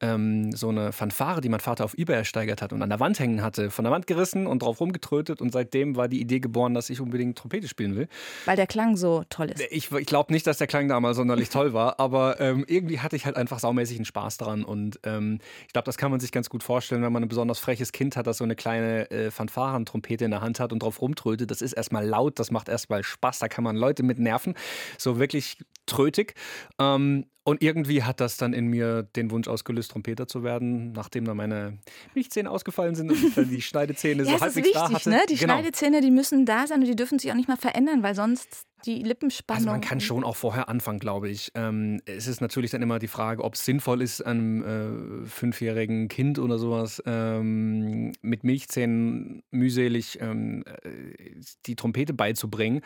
ähm, 0.00 0.52
so 0.52 0.68
eine 0.68 0.92
Fanfare, 0.92 1.40
die 1.40 1.48
mein 1.48 1.60
Vater 1.60 1.84
auf 1.84 1.96
Ebay 1.96 2.16
ersteigert 2.16 2.62
hat 2.62 2.72
und 2.72 2.82
an 2.82 2.88
der 2.88 3.00
Wand 3.00 3.18
hängen 3.18 3.42
hatte, 3.42 3.70
von 3.70 3.84
der 3.84 3.92
Wand 3.92 4.06
gerissen 4.06 4.46
und 4.46 4.62
drauf 4.62 4.80
rumgetrötet. 4.80 5.40
Und 5.40 5.52
seitdem 5.52 5.96
war 5.96 6.08
die 6.08 6.20
Idee 6.20 6.40
geboren, 6.40 6.74
dass 6.74 6.90
ich 6.90 7.00
unbedingt 7.00 7.38
Trompete 7.38 7.68
spielen 7.68 7.96
will. 7.96 8.08
Weil 8.44 8.56
der 8.56 8.66
Klang 8.66 8.96
so 8.96 9.24
toll 9.28 9.50
ist. 9.50 9.62
Ich, 9.70 9.90
ich 9.92 10.06
glaube 10.06 10.32
nicht, 10.32 10.46
dass 10.46 10.58
der 10.58 10.66
Klang 10.66 10.88
damals 10.88 11.16
sonderlich 11.16 11.48
toll 11.48 11.72
war, 11.72 11.98
aber 12.00 12.40
ähm, 12.40 12.64
irgendwie 12.66 13.00
hatte 13.00 13.16
ich 13.16 13.26
halt 13.26 13.36
einfach 13.36 13.58
saumäßig 13.58 13.98
einen 13.98 14.04
Spaß 14.04 14.38
dran. 14.38 14.64
Und 14.64 15.00
ähm, 15.04 15.38
ich 15.66 15.72
glaube, 15.72 15.86
das 15.86 15.96
kann 15.96 16.10
man 16.10 16.20
sich 16.20 16.32
ganz 16.32 16.48
gut 16.48 16.62
vorstellen, 16.62 17.02
wenn 17.02 17.12
man 17.12 17.22
eine 17.22 17.28
besonders 17.38 17.60
freches 17.60 17.92
Kind 17.92 18.16
hat, 18.16 18.26
das 18.26 18.38
so 18.38 18.44
eine 18.44 18.56
kleine 18.56 19.08
äh, 19.12 19.30
Fanfarentrompete 19.30 20.24
in 20.24 20.32
der 20.32 20.40
Hand 20.40 20.58
hat 20.58 20.72
und 20.72 20.82
drauf 20.82 21.00
rumtrötet. 21.00 21.48
Das 21.52 21.62
ist 21.62 21.72
erstmal 21.72 22.04
laut, 22.04 22.40
das 22.40 22.50
macht 22.50 22.68
erstmal 22.68 23.04
Spaß, 23.04 23.38
da 23.38 23.46
kann 23.46 23.62
man 23.62 23.76
Leute 23.76 24.02
mit 24.02 24.18
nerven. 24.18 24.54
So 24.98 25.20
wirklich 25.20 25.58
trötig. 25.86 26.34
Ähm, 26.80 27.26
und 27.44 27.62
irgendwie 27.62 28.02
hat 28.02 28.18
das 28.18 28.38
dann 28.38 28.52
in 28.52 28.66
mir 28.66 29.04
den 29.04 29.30
Wunsch 29.30 29.46
ausgelöst, 29.46 29.92
Trompeter 29.92 30.26
zu 30.26 30.42
werden, 30.42 30.90
nachdem 30.90 31.26
dann 31.26 31.36
meine 31.36 31.78
Milchzähne 32.12 32.50
ausgefallen 32.50 32.96
sind 32.96 33.12
und 33.12 33.24
ich 33.24 33.34
dann 33.36 33.48
die 33.48 33.62
Schneidezähne 33.62 34.24
ja, 34.24 34.36
so 34.36 34.40
halbwegs 34.40 34.72
da 34.72 34.90
hatte. 34.90 35.08
Ne? 35.08 35.20
Die 35.30 35.36
genau. 35.36 35.54
Schneidezähne, 35.54 36.00
die 36.00 36.10
müssen 36.10 36.44
da 36.44 36.66
sein 36.66 36.80
und 36.80 36.86
die 36.86 36.96
dürfen 36.96 37.20
sich 37.20 37.30
auch 37.30 37.36
nicht 37.36 37.48
mal 37.48 37.56
verändern, 37.56 38.02
weil 38.02 38.16
sonst 38.16 38.64
die 38.84 39.02
Lippenspannung. 39.02 39.58
Also 39.58 39.70
man 39.70 39.80
kann 39.80 40.00
schon 40.00 40.24
auch 40.24 40.36
vorher 40.36 40.68
anfangen, 40.68 40.98
glaube 40.98 41.28
ich. 41.28 41.50
Ähm, 41.54 42.00
es 42.06 42.26
ist 42.26 42.40
natürlich 42.40 42.70
dann 42.70 42.82
immer 42.82 42.98
die 42.98 43.08
Frage, 43.08 43.44
ob 43.44 43.54
es 43.54 43.64
sinnvoll 43.64 44.02
ist, 44.02 44.22
einem 44.22 45.24
äh, 45.24 45.26
fünfjährigen 45.26 46.08
Kind 46.08 46.38
oder 46.38 46.58
sowas 46.58 47.02
ähm, 47.06 48.12
mit 48.22 48.44
Milchzähnen 48.44 49.42
mühselig 49.50 50.18
ähm, 50.20 50.64
äh, 50.66 51.40
die 51.66 51.76
Trompete 51.76 52.14
beizubringen 52.14 52.82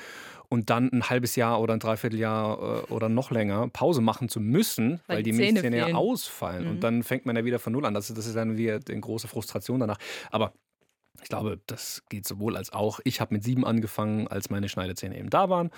und 0.49 0.71
dann 0.71 0.91
ein 0.93 1.09
halbes 1.09 1.37
Jahr 1.37 1.61
oder 1.61 1.75
ein 1.75 1.81
Dreivierteljahr 1.81 2.85
äh, 2.89 2.93
oder 2.93 3.09
noch 3.09 3.31
länger 3.31 3.69
Pause 3.69 4.01
machen 4.01 4.29
zu 4.29 4.41
müssen, 4.41 5.01
weil, 5.07 5.19
weil 5.19 5.23
die, 5.23 5.33
die 5.33 5.37
Milchzähne 5.39 5.77
ja 5.77 5.95
ausfallen. 5.95 6.65
Mhm. 6.65 6.71
Und 6.71 6.81
dann 6.81 7.03
fängt 7.03 7.27
man 7.27 7.37
ja 7.37 7.45
wieder 7.45 7.59
von 7.59 7.73
Null 7.73 7.87
an. 7.87 7.95
Das, 7.95 8.09
das 8.09 8.27
ist 8.27 8.37
dann 8.37 8.57
wieder 8.57 8.81
eine 8.89 9.01
große 9.01 9.29
Frustration 9.29 9.81
danach. 9.81 9.99
Aber 10.31 10.53
ich 11.21 11.29
glaube, 11.29 11.61
das 11.67 12.03
geht 12.09 12.27
sowohl 12.27 12.57
als 12.57 12.73
auch. 12.73 13.01
Ich 13.05 13.21
habe 13.21 13.35
mit 13.35 13.45
sieben 13.45 13.67
angefangen, 13.67 14.29
als 14.29 14.51
meine 14.51 14.69
Schneidezähne 14.69 15.19
eben 15.19 15.31
da 15.31 15.49
waren. 15.49 15.71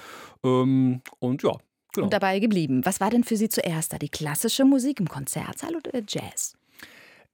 Ähm, 0.44 1.02
und 1.18 1.42
ja, 1.42 1.56
genau. 1.92 2.06
Und 2.06 2.12
dabei 2.12 2.38
geblieben. 2.38 2.84
Was 2.84 3.00
war 3.00 3.10
denn 3.10 3.24
für 3.24 3.36
Sie 3.36 3.48
zuerst 3.48 3.92
da? 3.92 3.98
Die 3.98 4.08
klassische 4.08 4.64
Musik 4.64 5.00
im 5.00 5.08
Konzertsaal 5.08 5.76
oder 5.76 5.90
der 5.90 6.04
Jazz? 6.08 6.56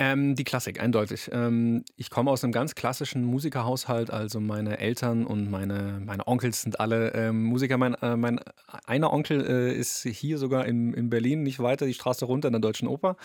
Ähm, 0.01 0.35
die 0.35 0.45
Klassik, 0.45 0.81
eindeutig. 0.81 1.29
Ähm, 1.31 1.85
ich 1.95 2.09
komme 2.09 2.31
aus 2.31 2.43
einem 2.43 2.55
ganz 2.55 2.75
klassischen 2.75 3.23
Musikerhaushalt. 3.23 4.11
Also 4.11 4.41
meine 4.41 4.79
Eltern 4.79 5.27
und 5.27 5.51
meine, 5.51 6.01
meine 6.03 6.27
Onkels 6.27 6.63
sind 6.63 6.81
alle 6.81 7.13
ähm, 7.13 7.45
Musiker. 7.45 7.77
Mein, 7.77 7.93
äh, 7.97 8.17
mein 8.17 8.41
einer 8.87 9.13
Onkel 9.13 9.47
äh, 9.47 9.77
ist 9.77 10.03
hier 10.05 10.39
sogar 10.39 10.65
in, 10.65 10.95
in 10.95 11.11
Berlin, 11.11 11.43
nicht 11.43 11.61
weiter 11.61 11.85
die 11.85 11.93
Straße 11.93 12.25
runter 12.25 12.49
in 12.49 12.53
der 12.53 12.63
Deutschen 12.63 12.89
Oper. 12.89 13.17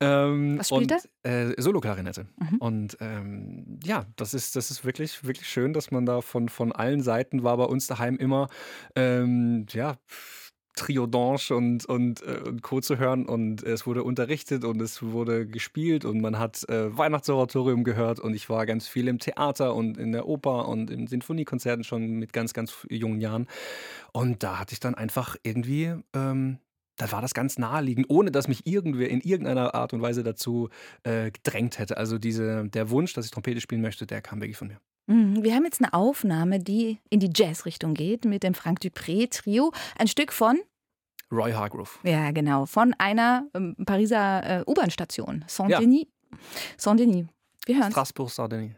Ähm, 0.00 0.58
Was 0.58 0.70
spielt 0.70 0.90
und, 0.90 1.08
er? 1.22 1.50
Äh, 1.50 1.62
Solo-Klarinette. 1.62 2.26
Mhm. 2.38 2.56
Und 2.58 2.96
ähm, 3.00 3.78
ja, 3.84 4.04
das 4.16 4.34
ist, 4.34 4.56
das 4.56 4.72
ist 4.72 4.84
wirklich, 4.84 5.22
wirklich 5.22 5.48
schön, 5.48 5.72
dass 5.72 5.92
man 5.92 6.06
da 6.06 6.22
von, 6.22 6.48
von 6.48 6.72
allen 6.72 7.02
Seiten 7.02 7.44
war 7.44 7.56
bei 7.56 7.64
uns 7.64 7.86
daheim 7.86 8.16
immer, 8.16 8.48
ähm, 8.96 9.66
ja, 9.70 9.96
Triodange 10.74 11.50
und, 11.50 11.84
und, 11.86 12.22
äh, 12.22 12.40
und 12.46 12.62
Co. 12.62 12.80
zu 12.80 12.98
hören. 12.98 13.26
Und 13.26 13.62
es 13.62 13.86
wurde 13.86 14.02
unterrichtet 14.02 14.64
und 14.64 14.80
es 14.80 15.02
wurde 15.02 15.46
gespielt 15.46 16.04
und 16.04 16.20
man 16.20 16.38
hat 16.38 16.68
äh, 16.68 16.96
Weihnachtsoratorium 16.96 17.84
gehört 17.84 18.20
und 18.20 18.34
ich 18.34 18.48
war 18.48 18.66
ganz 18.66 18.88
viel 18.88 19.08
im 19.08 19.18
Theater 19.18 19.74
und 19.74 19.98
in 19.98 20.12
der 20.12 20.26
Oper 20.26 20.68
und 20.68 20.90
in 20.90 21.06
Sinfoniekonzerten 21.06 21.84
schon 21.84 22.18
mit 22.18 22.32
ganz, 22.32 22.52
ganz 22.52 22.86
jungen 22.88 23.20
Jahren. 23.20 23.46
Und 24.12 24.42
da 24.42 24.58
hatte 24.58 24.72
ich 24.72 24.80
dann 24.80 24.94
einfach 24.94 25.36
irgendwie, 25.42 25.94
ähm, 26.14 26.58
da 26.96 27.10
war 27.12 27.22
das 27.22 27.34
ganz 27.34 27.58
naheliegend, 27.58 28.06
ohne 28.08 28.30
dass 28.30 28.48
mich 28.48 28.66
irgendwer 28.66 29.08
in 29.08 29.20
irgendeiner 29.20 29.74
Art 29.74 29.92
und 29.92 30.02
Weise 30.02 30.22
dazu 30.22 30.68
äh, 31.02 31.30
gedrängt 31.30 31.78
hätte. 31.78 31.96
Also 31.96 32.18
diese, 32.18 32.68
der 32.68 32.90
Wunsch, 32.90 33.14
dass 33.14 33.24
ich 33.24 33.30
Trompete 33.30 33.60
spielen 33.60 33.80
möchte, 33.82 34.06
der 34.06 34.20
kam 34.22 34.40
wirklich 34.40 34.56
von 34.56 34.68
mir. 34.68 34.80
Mhm, 35.10 35.42
wir 35.42 35.56
haben 35.56 35.64
jetzt 35.64 35.82
eine 35.82 35.92
Aufnahme, 35.92 36.60
die 36.60 37.00
in 37.10 37.18
die 37.18 37.30
Jazz-Richtung 37.34 37.94
geht 37.94 38.24
mit 38.24 38.44
dem 38.44 38.54
Frank 38.54 38.80
Dupré-Trio. 38.80 39.72
Ein 39.98 40.06
Stück 40.06 40.32
von 40.32 40.60
Roy 41.32 41.52
Hargrove. 41.52 41.90
Ja, 42.04 42.30
genau. 42.30 42.66
Von 42.66 42.94
einer 42.98 43.44
ähm, 43.54 43.74
Pariser 43.84 44.60
äh, 44.60 44.64
U-Bahn-Station. 44.70 45.44
Saint-Denis. 45.48 46.06
Ja. 46.30 46.38
Saint-Denis. 46.76 47.26
Wir 47.66 47.78
hören. 47.78 47.90
Strasbourg-Saint-Denis. 47.90 48.76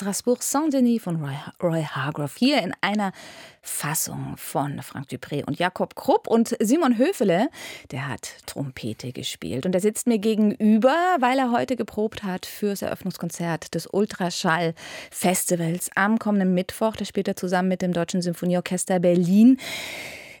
Strasbourg 0.00 0.42
Saint-Denis 0.42 1.02
von 1.02 1.22
Roy, 1.22 1.34
Roy 1.62 1.82
Hargrove. 1.82 2.32
Hier 2.34 2.62
in 2.62 2.72
einer 2.80 3.12
Fassung 3.60 4.34
von 4.38 4.80
Frank 4.80 5.10
Dupré 5.10 5.44
und 5.44 5.58
Jakob 5.58 5.94
Krupp. 5.94 6.26
Und 6.26 6.56
Simon 6.58 6.96
Höfele, 6.96 7.50
der 7.90 8.08
hat 8.08 8.30
Trompete 8.46 9.12
gespielt. 9.12 9.66
Und 9.66 9.74
er 9.74 9.82
sitzt 9.82 10.06
mir 10.06 10.18
gegenüber, 10.18 10.96
weil 11.18 11.38
er 11.38 11.52
heute 11.52 11.76
geprobt 11.76 12.22
hat 12.22 12.46
fürs 12.46 12.80
Eröffnungskonzert 12.80 13.74
des 13.74 13.88
Ultraschall-Festivals 13.88 15.90
am 15.96 16.18
kommenden 16.18 16.54
Mittwoch. 16.54 16.96
Da 16.96 17.04
spielt 17.04 17.28
er 17.28 17.36
zusammen 17.36 17.68
mit 17.68 17.82
dem 17.82 17.92
Deutschen 17.92 18.22
Symphonieorchester 18.22 19.00
Berlin. 19.00 19.58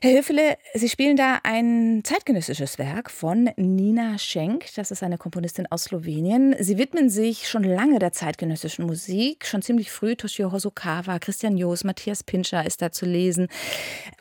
Herr 0.02 0.16
Höfele, 0.16 0.56
Sie 0.72 0.88
spielen 0.88 1.14
da 1.14 1.40
ein 1.42 2.00
zeitgenössisches 2.04 2.78
Werk 2.78 3.10
von 3.10 3.50
Nina 3.56 4.16
Schenk. 4.16 4.64
Das 4.74 4.90
ist 4.90 5.02
eine 5.02 5.18
Komponistin 5.18 5.66
aus 5.70 5.84
Slowenien. 5.84 6.56
Sie 6.58 6.78
widmen 6.78 7.10
sich 7.10 7.50
schon 7.50 7.64
lange 7.64 7.98
der 7.98 8.10
zeitgenössischen 8.10 8.86
Musik. 8.86 9.44
Schon 9.44 9.60
ziemlich 9.60 9.92
früh 9.92 10.16
Toshio 10.16 10.52
Hosokawa, 10.52 11.18
Christian 11.18 11.58
Joos, 11.58 11.84
Matthias 11.84 12.24
Pinscher 12.24 12.64
ist 12.64 12.80
da 12.80 12.90
zu 12.90 13.04
lesen. 13.04 13.48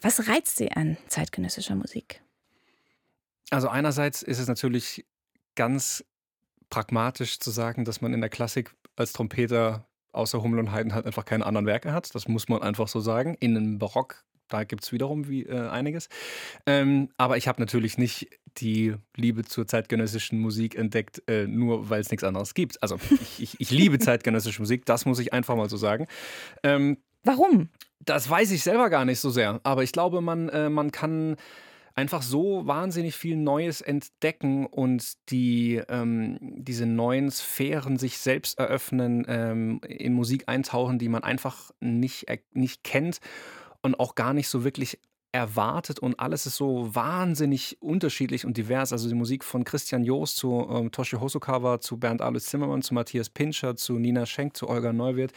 Was 0.02 0.28
reizt 0.28 0.58
Sie 0.58 0.70
an 0.70 0.98
zeitgenössischer 1.08 1.76
Musik? 1.76 2.22
Also 3.50 3.70
einerseits 3.70 4.22
ist 4.22 4.39
es 4.39 4.50
natürlich 4.50 5.06
ganz 5.56 6.04
pragmatisch 6.70 7.39
zu 7.39 7.52
sagen, 7.52 7.86
dass 7.86 8.02
man 8.02 8.13
in 8.13 8.20
der 8.20 8.30
Klassik 8.30 8.76
als 8.98 9.13
Trompeter 9.13 9.88
außer 10.12 10.44
Hummel 10.44 10.60
und 10.60 10.74
Haydn 10.74 10.94
halt 10.94 11.06
einfach 11.06 11.24
keine 11.24 11.46
anderen 11.46 11.68
Werke 11.68 11.94
hat. 11.94 12.13
Das 12.13 12.28
muss 12.28 12.50
man 12.50 12.62
einfach 12.62 12.89
so 12.89 13.00
sagen. 13.00 13.38
In 13.39 13.56
einem 13.56 13.80
Barock 13.80 14.26
da 14.50 14.64
gibt 14.64 14.84
es 14.84 14.92
wiederum 14.92 15.28
wie, 15.28 15.44
äh, 15.44 15.70
einiges. 15.70 16.10
Ähm, 16.66 17.10
aber 17.18 17.38
ich 17.38 17.48
habe 17.48 17.62
natürlich 17.62 17.98
nicht 17.98 18.28
die 18.58 18.96
Liebe 19.16 19.46
zur 19.46 19.68
zeitgenössischen 19.68 20.40
Musik 20.40 20.76
entdeckt, 20.76 21.22
äh, 21.28 21.48
nur 21.48 21.90
weil 21.90 22.02
es 22.02 22.12
nichts 22.12 22.24
anderes 22.24 22.54
gibt. 22.54 22.82
Also 22.84 22.98
ich, 23.10 23.42
ich, 23.42 23.60
ich, 23.60 23.72
liebe 23.72 24.00
zeitgenössische 24.00 24.62
Musik, 24.62 24.86
das 24.86 25.06
muss 25.06 25.20
ich 25.20 25.34
einfach 25.34 25.56
mal 25.56 25.70
so 25.70 25.78
sagen. 25.78 26.08
Ähm, 26.64 26.98
Warum? 27.24 27.70
Das 28.00 28.30
weiß 28.30 28.52
ich 28.52 28.64
selber 28.64 28.90
gar 28.90 29.06
nicht 29.06 29.20
so 29.20 29.30
sehr. 29.30 29.60
Aber 29.64 29.84
ich 29.84 29.92
glaube, 29.92 30.22
man, 30.22 30.50
äh, 30.50 30.70
man 30.70 30.92
kann 30.92 31.36
einfach 31.96 32.22
so 32.22 32.66
wahnsinnig 32.66 33.16
viel 33.16 33.36
Neues 33.36 33.82
entdecken 33.82 34.66
und 34.66 35.30
die, 35.32 35.82
ähm, 35.90 36.38
diese 36.42 36.86
neuen 36.86 37.30
Sphären 37.30 37.98
sich 37.98 38.20
selbst 38.20 38.58
eröffnen, 38.58 39.26
ähm, 39.28 39.82
in 39.86 40.14
Musik 40.14 40.44
eintauchen, 40.48 40.98
die 40.98 41.10
man 41.10 41.24
einfach 41.24 41.72
nicht, 41.82 42.28
nicht 42.54 42.86
kennt 42.86 43.20
und 43.82 44.00
auch 44.00 44.15
gar 44.15 44.34
nicht 44.34 44.48
so 44.48 44.63
wirklich 44.63 45.00
erwartet 45.32 46.00
und 46.00 46.20
alles 46.20 46.46
ist 46.48 46.56
so 46.56 46.94
wahnsinnig 46.96 47.78
unterschiedlich 47.82 48.46
und 48.46 48.58
divers. 48.58 48.92
Also 48.92 49.08
die 49.08 49.15
Musik 49.15 49.44
von 49.44 49.63
Christian 49.63 50.04
Joos 50.04 50.36
zu 50.36 50.68
ähm, 50.72 50.92
Toshi 50.92 51.18
Hosokawa, 51.18 51.80
zu 51.80 51.98
Bernd 51.98 52.22
Alois 52.22 52.39
Zimmermann, 52.39 52.82
zu 52.82 52.94
Matthias 52.94 53.30
Pinscher, 53.30 53.76
zu 53.76 54.00
Nina 54.00 54.26
Schenk, 54.26 54.58
zu 54.58 54.68
Olga 54.68 54.92
Neuwirth. 54.92 55.34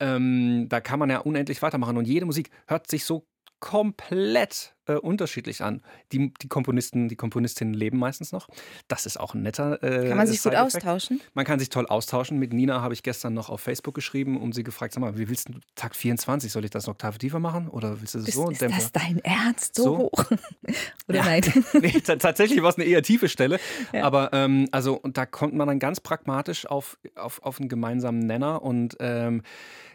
Ähm, 0.00 0.66
da 0.68 0.80
kann 0.80 0.98
man 0.98 1.10
ja 1.10 1.18
unendlich 1.18 1.62
weitermachen 1.62 1.96
und 1.96 2.08
jede 2.08 2.26
Musik 2.26 2.50
hört 2.66 2.90
sich 2.90 3.04
so 3.04 3.24
komplett 3.60 4.74
äh, 4.86 4.94
unterschiedlich 4.94 5.62
an. 5.62 5.82
Die, 6.12 6.32
die 6.34 6.48
Komponisten, 6.48 7.08
die 7.08 7.16
Komponistinnen 7.16 7.74
leben 7.74 7.98
meistens 7.98 8.32
noch. 8.32 8.48
Das 8.88 9.06
ist 9.06 9.18
auch 9.18 9.34
ein 9.34 9.42
netter. 9.42 9.82
Äh, 9.82 10.08
kann 10.08 10.16
man 10.16 10.26
sich 10.26 10.42
gut 10.42 10.54
austauschen? 10.54 11.20
Man 11.34 11.44
kann 11.44 11.58
sich 11.58 11.68
toll 11.68 11.86
austauschen. 11.86 12.38
Mit 12.38 12.52
Nina 12.52 12.82
habe 12.82 12.94
ich 12.94 13.02
gestern 13.02 13.34
noch 13.34 13.48
auf 13.48 13.60
Facebook 13.60 13.94
geschrieben 13.94 14.40
und 14.40 14.54
sie 14.54 14.62
gefragt: 14.62 14.94
Sag 14.94 15.00
mal, 15.00 15.16
wie 15.18 15.28
willst 15.28 15.48
du 15.48 15.54
Takt 15.74 15.96
24? 15.96 16.50
Soll 16.50 16.64
ich 16.64 16.70
das 16.70 16.86
noch 16.86 16.94
Oktave 16.94 17.18
tiefer 17.18 17.38
machen 17.38 17.68
oder 17.68 18.00
willst 18.00 18.14
du 18.14 18.20
das 18.20 18.34
so? 18.34 18.50
Ist 18.50 18.62
das 18.62 18.92
dein 18.92 19.18
Ernst 19.20 19.76
so, 19.76 19.82
so? 19.82 19.98
hoch? 19.98 20.24
oder 21.08 21.18
ja. 21.18 21.24
nein? 21.24 21.42
nee, 21.80 22.00
tatsächlich 22.00 22.62
war 22.62 22.70
es 22.70 22.76
eine 22.76 22.84
eher 22.84 23.02
tiefe 23.02 23.28
Stelle. 23.28 23.58
Ja. 23.92 24.04
Aber 24.04 24.30
ähm, 24.32 24.68
also 24.72 24.94
und 24.94 25.16
da 25.16 25.26
kommt 25.26 25.54
man 25.54 25.68
dann 25.68 25.78
ganz 25.78 26.00
pragmatisch 26.00 26.66
auf, 26.66 26.98
auf, 27.14 27.42
auf 27.42 27.60
einen 27.60 27.68
gemeinsamen 27.68 28.20
Nenner 28.20 28.62
und 28.62 28.96
ähm, 29.00 29.42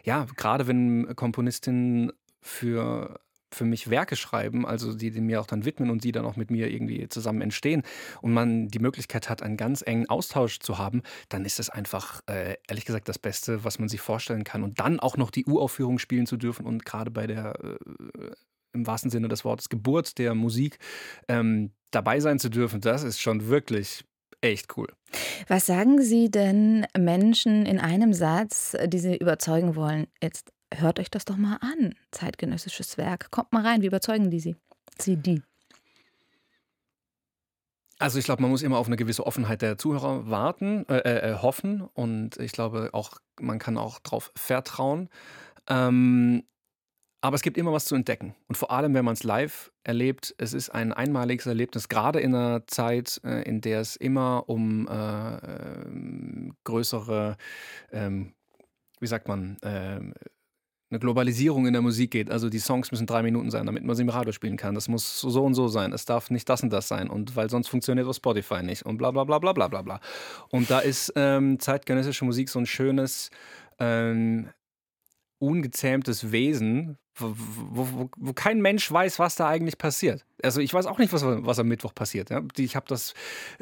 ja, 0.04 0.26
gerade 0.36 0.66
wenn 0.66 1.14
Komponistinnen 1.16 2.12
für 2.40 3.20
für 3.52 3.64
mich 3.64 3.90
Werke 3.90 4.16
schreiben, 4.16 4.66
also 4.66 4.94
die, 4.94 5.10
die 5.10 5.20
mir 5.20 5.40
auch 5.40 5.46
dann 5.46 5.64
widmen 5.64 5.90
und 5.90 6.04
die 6.04 6.12
dann 6.12 6.24
auch 6.24 6.36
mit 6.36 6.50
mir 6.50 6.70
irgendwie 6.70 7.08
zusammen 7.08 7.40
entstehen 7.40 7.82
und 8.20 8.32
man 8.32 8.68
die 8.68 8.78
Möglichkeit 8.78 9.28
hat, 9.28 9.42
einen 9.42 9.56
ganz 9.56 9.82
engen 9.82 10.08
Austausch 10.08 10.58
zu 10.60 10.78
haben, 10.78 11.02
dann 11.28 11.44
ist 11.44 11.60
es 11.60 11.70
einfach, 11.70 12.20
äh, 12.28 12.56
ehrlich 12.68 12.84
gesagt, 12.84 13.08
das 13.08 13.18
Beste, 13.18 13.64
was 13.64 13.78
man 13.78 13.88
sich 13.88 14.00
vorstellen 14.00 14.44
kann. 14.44 14.62
Und 14.62 14.80
dann 14.80 15.00
auch 15.00 15.16
noch 15.16 15.30
die 15.30 15.44
Uraufführung 15.46 15.98
spielen 15.98 16.26
zu 16.26 16.36
dürfen 16.36 16.66
und 16.66 16.84
gerade 16.84 17.10
bei 17.10 17.26
der, 17.26 17.54
äh, 17.62 18.32
im 18.72 18.86
wahrsten 18.86 19.10
Sinne 19.10 19.28
des 19.28 19.44
Wortes, 19.44 19.68
Geburt 19.68 20.18
der 20.18 20.34
Musik 20.34 20.78
ähm, 21.28 21.72
dabei 21.90 22.20
sein 22.20 22.38
zu 22.38 22.50
dürfen, 22.50 22.80
das 22.80 23.02
ist 23.02 23.20
schon 23.20 23.48
wirklich 23.48 24.04
echt 24.40 24.76
cool. 24.76 24.88
Was 25.48 25.66
sagen 25.66 26.02
Sie 26.02 26.30
denn 26.30 26.86
Menschen 26.96 27.66
in 27.66 27.78
einem 27.78 28.12
Satz, 28.12 28.76
die 28.86 28.98
Sie 28.98 29.16
überzeugen 29.16 29.74
wollen, 29.74 30.06
jetzt 30.22 30.52
hört 30.74 31.00
euch 31.00 31.10
das 31.10 31.24
doch 31.24 31.36
mal 31.36 31.58
an. 31.60 31.94
Zeitgenössisches 32.10 32.98
Werk. 32.98 33.30
Kommt 33.30 33.52
mal 33.52 33.66
rein, 33.66 33.82
wie 33.82 33.86
überzeugen 33.86 34.30
die 34.30 34.40
sie? 34.40 34.56
Sie 34.98 35.16
die. 35.16 35.42
Also 37.98 38.18
ich 38.18 38.24
glaube, 38.24 38.42
man 38.42 38.50
muss 38.50 38.62
immer 38.62 38.78
auf 38.78 38.86
eine 38.86 38.96
gewisse 38.96 39.26
Offenheit 39.26 39.60
der 39.60 39.76
Zuhörer 39.76 40.30
warten, 40.30 40.86
äh, 40.88 40.98
äh, 40.98 41.30
äh 41.30 41.34
hoffen 41.34 41.82
und 41.82 42.36
ich 42.38 42.52
glaube 42.52 42.90
auch, 42.92 43.18
man 43.40 43.58
kann 43.58 43.76
auch 43.76 43.98
darauf 43.98 44.30
vertrauen. 44.36 45.08
Ähm, 45.68 46.44
aber 47.20 47.34
es 47.34 47.42
gibt 47.42 47.58
immer 47.58 47.72
was 47.72 47.86
zu 47.86 47.96
entdecken. 47.96 48.36
Und 48.46 48.54
vor 48.54 48.70
allem, 48.70 48.94
wenn 48.94 49.04
man 49.04 49.14
es 49.14 49.24
live 49.24 49.72
erlebt, 49.82 50.34
es 50.38 50.52
ist 50.52 50.70
ein 50.70 50.92
einmaliges 50.92 51.46
Erlebnis, 51.46 51.88
gerade 51.88 52.20
in 52.20 52.32
einer 52.32 52.66
Zeit, 52.68 53.20
äh, 53.24 53.42
in 53.42 53.60
der 53.60 53.80
es 53.80 53.96
immer 53.96 54.48
um 54.48 54.86
äh, 54.86 54.92
ähm, 54.92 56.54
größere, 56.62 57.36
ähm, 57.90 58.34
wie 59.00 59.08
sagt 59.08 59.26
man, 59.26 59.56
ähm, 59.62 60.14
eine 60.90 61.00
Globalisierung 61.00 61.66
in 61.66 61.74
der 61.74 61.82
Musik 61.82 62.10
geht. 62.10 62.30
Also 62.30 62.48
die 62.48 62.58
Songs 62.58 62.90
müssen 62.90 63.06
drei 63.06 63.22
Minuten 63.22 63.50
sein, 63.50 63.66
damit 63.66 63.84
man 63.84 63.94
sie 63.94 64.02
im 64.02 64.08
Radio 64.08 64.32
spielen 64.32 64.56
kann. 64.56 64.74
Das 64.74 64.88
muss 64.88 65.20
so 65.20 65.44
und 65.44 65.54
so 65.54 65.68
sein. 65.68 65.92
Es 65.92 66.06
darf 66.06 66.30
nicht 66.30 66.48
das 66.48 66.62
und 66.62 66.70
das 66.70 66.88
sein. 66.88 67.10
Und 67.10 67.36
weil 67.36 67.50
sonst 67.50 67.68
funktioniert 67.68 68.06
auf 68.06 68.16
Spotify 68.16 68.62
nicht. 68.62 68.86
Und 68.86 68.96
bla 68.96 69.10
bla 69.10 69.24
bla 69.24 69.38
bla 69.38 69.52
bla 69.52 69.68
bla 69.68 69.82
bla. 69.82 70.00
Und 70.50 70.70
da 70.70 70.78
ist 70.78 71.12
ähm, 71.14 71.58
zeitgenössische 71.60 72.24
Musik 72.24 72.48
so 72.48 72.58
ein 72.58 72.66
schönes, 72.66 73.30
ähm, 73.78 74.48
ungezähmtes 75.38 76.32
Wesen, 76.32 76.98
wo, 77.14 77.34
wo, 77.36 78.10
wo, 78.16 78.32
kein 78.32 78.60
Mensch 78.60 78.90
weiß, 78.90 79.18
was 79.18 79.34
da 79.34 79.48
eigentlich 79.48 79.78
passiert. 79.78 80.24
Also 80.42 80.60
ich 80.60 80.72
weiß 80.72 80.86
auch 80.86 80.98
nicht, 80.98 81.12
was, 81.12 81.22
was 81.24 81.58
am 81.58 81.68
Mittwoch 81.68 81.94
passiert. 81.94 82.30
Ja? 82.30 82.42
Ich 82.56 82.76
habe 82.76 82.86
das 82.88 83.14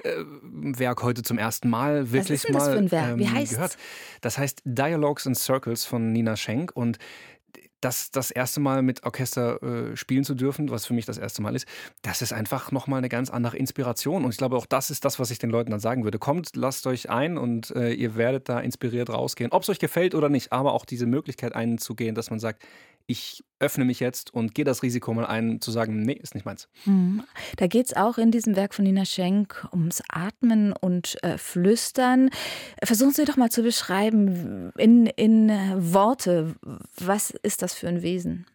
äh, 0.02 0.10
Werk 0.42 1.02
heute 1.02 1.22
zum 1.22 1.38
ersten 1.38 1.68
Mal 1.70 2.12
wirklich 2.12 2.44
was 2.44 2.44
ist 2.44 2.48
denn 2.48 2.52
mal 2.52 2.58
das 2.58 2.68
für 2.68 2.78
ein 2.78 2.90
Werk? 2.90 3.18
Wie 3.18 3.24
ähm, 3.24 3.34
heißt 3.34 3.52
gehört. 3.54 3.76
Das 4.20 4.38
heißt 4.38 4.62
Dialogues 4.64 5.26
in 5.26 5.34
Circles 5.34 5.84
von 5.84 6.12
Nina 6.12 6.36
Schenk 6.36 6.72
und 6.74 6.98
das 7.86 8.10
das 8.10 8.30
erste 8.30 8.60
Mal 8.60 8.82
mit 8.82 9.04
Orchester 9.04 9.62
äh, 9.62 9.96
spielen 9.96 10.24
zu 10.24 10.34
dürfen, 10.34 10.70
was 10.70 10.86
für 10.86 10.94
mich 10.94 11.06
das 11.06 11.18
erste 11.18 11.40
Mal 11.40 11.54
ist, 11.54 11.66
das 12.02 12.20
ist 12.20 12.32
einfach 12.32 12.72
nochmal 12.72 12.98
eine 12.98 13.08
ganz 13.08 13.30
andere 13.30 13.56
Inspiration. 13.56 14.24
Und 14.24 14.30
ich 14.32 14.36
glaube, 14.36 14.56
auch 14.56 14.66
das 14.66 14.90
ist 14.90 15.04
das, 15.04 15.18
was 15.18 15.30
ich 15.30 15.38
den 15.38 15.50
Leuten 15.50 15.70
dann 15.70 15.80
sagen 15.80 16.04
würde. 16.04 16.18
Kommt, 16.18 16.56
lasst 16.56 16.86
euch 16.86 17.08
ein 17.10 17.38
und 17.38 17.70
äh, 17.76 17.92
ihr 17.92 18.16
werdet 18.16 18.48
da 18.48 18.58
inspiriert 18.58 19.10
rausgehen. 19.10 19.52
Ob 19.52 19.62
es 19.62 19.68
euch 19.68 19.78
gefällt 19.78 20.14
oder 20.14 20.28
nicht, 20.28 20.52
aber 20.52 20.72
auch 20.72 20.84
diese 20.84 21.06
Möglichkeit 21.06 21.54
einzugehen, 21.54 22.14
dass 22.14 22.30
man 22.30 22.40
sagt, 22.40 22.64
ich 23.06 23.44
öffne 23.58 23.84
mich 23.84 24.00
jetzt 24.00 24.34
und 24.34 24.54
gehe 24.54 24.64
das 24.64 24.82
Risiko 24.82 25.14
mal 25.14 25.26
ein, 25.26 25.60
zu 25.60 25.70
sagen, 25.70 26.02
nee, 26.02 26.12
ist 26.12 26.34
nicht 26.34 26.44
meins. 26.44 26.68
Mhm. 26.84 27.22
Da 27.56 27.66
geht 27.66 27.86
es 27.86 27.96
auch 27.96 28.18
in 28.18 28.30
diesem 28.30 28.56
Werk 28.56 28.74
von 28.74 28.84
Nina 28.84 29.04
Schenk 29.04 29.66
ums 29.72 30.02
Atmen 30.08 30.72
und 30.72 31.16
äh, 31.22 31.38
Flüstern. 31.38 32.30
Versuchen 32.82 33.12
Sie 33.12 33.24
doch 33.24 33.36
mal 33.36 33.50
zu 33.50 33.62
beschreiben 33.62 34.72
in, 34.76 35.06
in 35.06 35.48
Worte, 35.48 36.56
was 36.98 37.30
ist 37.30 37.62
das 37.62 37.74
für 37.74 37.88
ein 37.88 38.02
Wesen, 38.02 38.46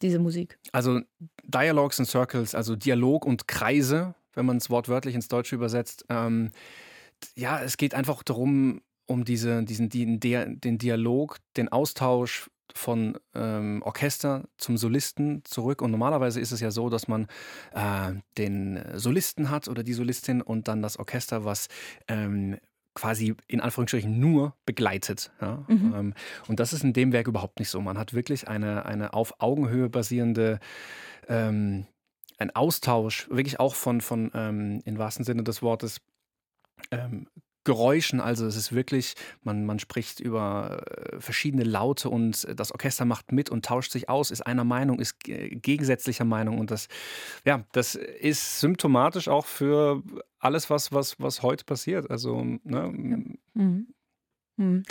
diese 0.00 0.18
Musik? 0.18 0.58
Also 0.72 1.00
Dialogues 1.42 1.98
and 1.98 2.08
Circles, 2.08 2.54
also 2.54 2.76
Dialog 2.76 3.26
und 3.26 3.48
Kreise, 3.48 4.14
wenn 4.34 4.46
man 4.46 4.58
es 4.58 4.70
wortwörtlich 4.70 5.14
ins 5.14 5.28
Deutsche 5.28 5.56
übersetzt. 5.56 6.04
Ähm, 6.08 6.50
ja, 7.34 7.60
es 7.60 7.76
geht 7.76 7.94
einfach 7.94 8.22
darum, 8.22 8.80
um 9.06 9.24
diese, 9.24 9.64
diesen, 9.64 9.88
den 9.88 10.20
Dialog, 10.78 11.38
den 11.56 11.68
Austausch 11.70 12.48
von 12.74 13.18
ähm, 13.34 13.82
Orchester 13.84 14.48
zum 14.56 14.76
Solisten 14.76 15.42
zurück. 15.44 15.82
Und 15.82 15.90
normalerweise 15.90 16.40
ist 16.40 16.52
es 16.52 16.60
ja 16.60 16.70
so, 16.70 16.88
dass 16.88 17.08
man 17.08 17.26
äh, 17.72 18.14
den 18.36 18.82
Solisten 18.94 19.50
hat 19.50 19.68
oder 19.68 19.82
die 19.82 19.92
Solistin 19.92 20.42
und 20.42 20.68
dann 20.68 20.82
das 20.82 20.98
Orchester, 20.98 21.44
was 21.44 21.68
ähm, 22.08 22.58
quasi 22.94 23.34
in 23.46 23.60
Anführungsstrichen 23.60 24.18
nur 24.18 24.54
begleitet. 24.66 25.30
Ja? 25.40 25.64
Mhm. 25.68 25.94
Ähm, 25.96 26.14
und 26.48 26.60
das 26.60 26.72
ist 26.72 26.82
in 26.82 26.92
dem 26.92 27.12
Werk 27.12 27.28
überhaupt 27.28 27.58
nicht 27.58 27.70
so. 27.70 27.80
Man 27.80 27.98
hat 27.98 28.12
wirklich 28.12 28.48
eine, 28.48 28.86
eine 28.86 29.14
auf 29.14 29.34
Augenhöhe 29.40 29.88
basierende 29.88 30.58
ähm, 31.28 31.86
ein 32.38 32.54
Austausch, 32.54 33.28
wirklich 33.30 33.60
auch 33.60 33.74
von, 33.74 34.00
von 34.00 34.30
ähm, 34.34 34.80
im 34.84 34.98
wahrsten 34.98 35.24
Sinne 35.24 35.42
des 35.42 35.62
Wortes, 35.62 36.00
ähm, 36.90 37.28
Geräuschen. 37.68 38.18
Also 38.18 38.46
es 38.46 38.56
ist 38.56 38.72
wirklich, 38.72 39.14
man, 39.44 39.66
man 39.66 39.78
spricht 39.78 40.20
über 40.20 40.80
äh, 40.86 41.20
verschiedene 41.20 41.64
Laute 41.64 42.08
und 42.08 42.48
das 42.56 42.72
Orchester 42.72 43.04
macht 43.04 43.30
mit 43.30 43.50
und 43.50 43.62
tauscht 43.62 43.92
sich 43.92 44.08
aus, 44.08 44.30
ist 44.30 44.40
einer 44.40 44.64
Meinung, 44.64 44.98
ist 45.00 45.20
gegensätzlicher 45.20 46.24
Meinung. 46.24 46.60
Und 46.60 46.70
das, 46.70 46.88
ja, 47.44 47.64
das 47.72 47.94
ist 47.94 48.60
symptomatisch 48.60 49.28
auch 49.28 49.44
für 49.44 50.02
alles, 50.38 50.70
was, 50.70 50.92
was, 50.92 51.20
was 51.20 51.42
heute 51.42 51.66
passiert. 51.66 52.10
Also, 52.10 52.42
ne? 52.64 53.36
Mhm. 53.52 53.88
Hm. 54.58 54.82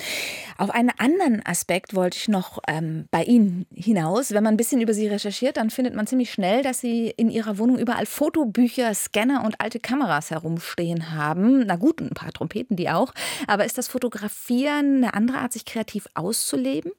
Auf 0.58 0.70
einen 0.70 0.92
anderen 0.98 1.46
Aspekt 1.46 1.94
wollte 1.94 2.18
ich 2.18 2.30
noch 2.30 2.60
ähm, 2.68 3.08
bei 3.12 3.24
Ihnen 3.24 3.66
hinaus. 3.74 4.32
Wenn 4.32 4.44
man 4.44 4.54
ein 4.54 4.58
bisschen 4.58 4.82
über 4.82 4.94
Sie 4.94 5.08
recherchiert, 5.08 5.58
dann 5.58 5.70
findet 5.70 5.94
man 5.94 6.08
ziemlich 6.08 6.32
schnell, 6.32 6.64
dass 6.64 6.80
Sie 6.80 7.10
in 7.10 7.30
Ihrer 7.30 7.58
Wohnung 7.58 7.78
überall 7.78 8.06
Fotobücher, 8.06 8.94
Scanner 8.94 9.44
und 9.44 9.60
alte 9.60 9.80
Kameras 9.80 10.32
herumstehen 10.32 11.12
haben. 11.12 11.66
Na 11.66 11.76
gut, 11.76 12.00
ein 12.00 12.12
paar 12.12 12.32
Trompeten, 12.32 12.78
die 12.78 12.90
auch. 12.90 13.14
Aber 13.46 13.66
ist 13.66 13.78
das 13.78 13.90
Fotografieren 13.90 15.04
eine 15.04 15.14
andere 15.14 15.40
Art, 15.40 15.52
sich 15.52 15.66
kreativ 15.66 16.08
auszuleben? 16.14 16.94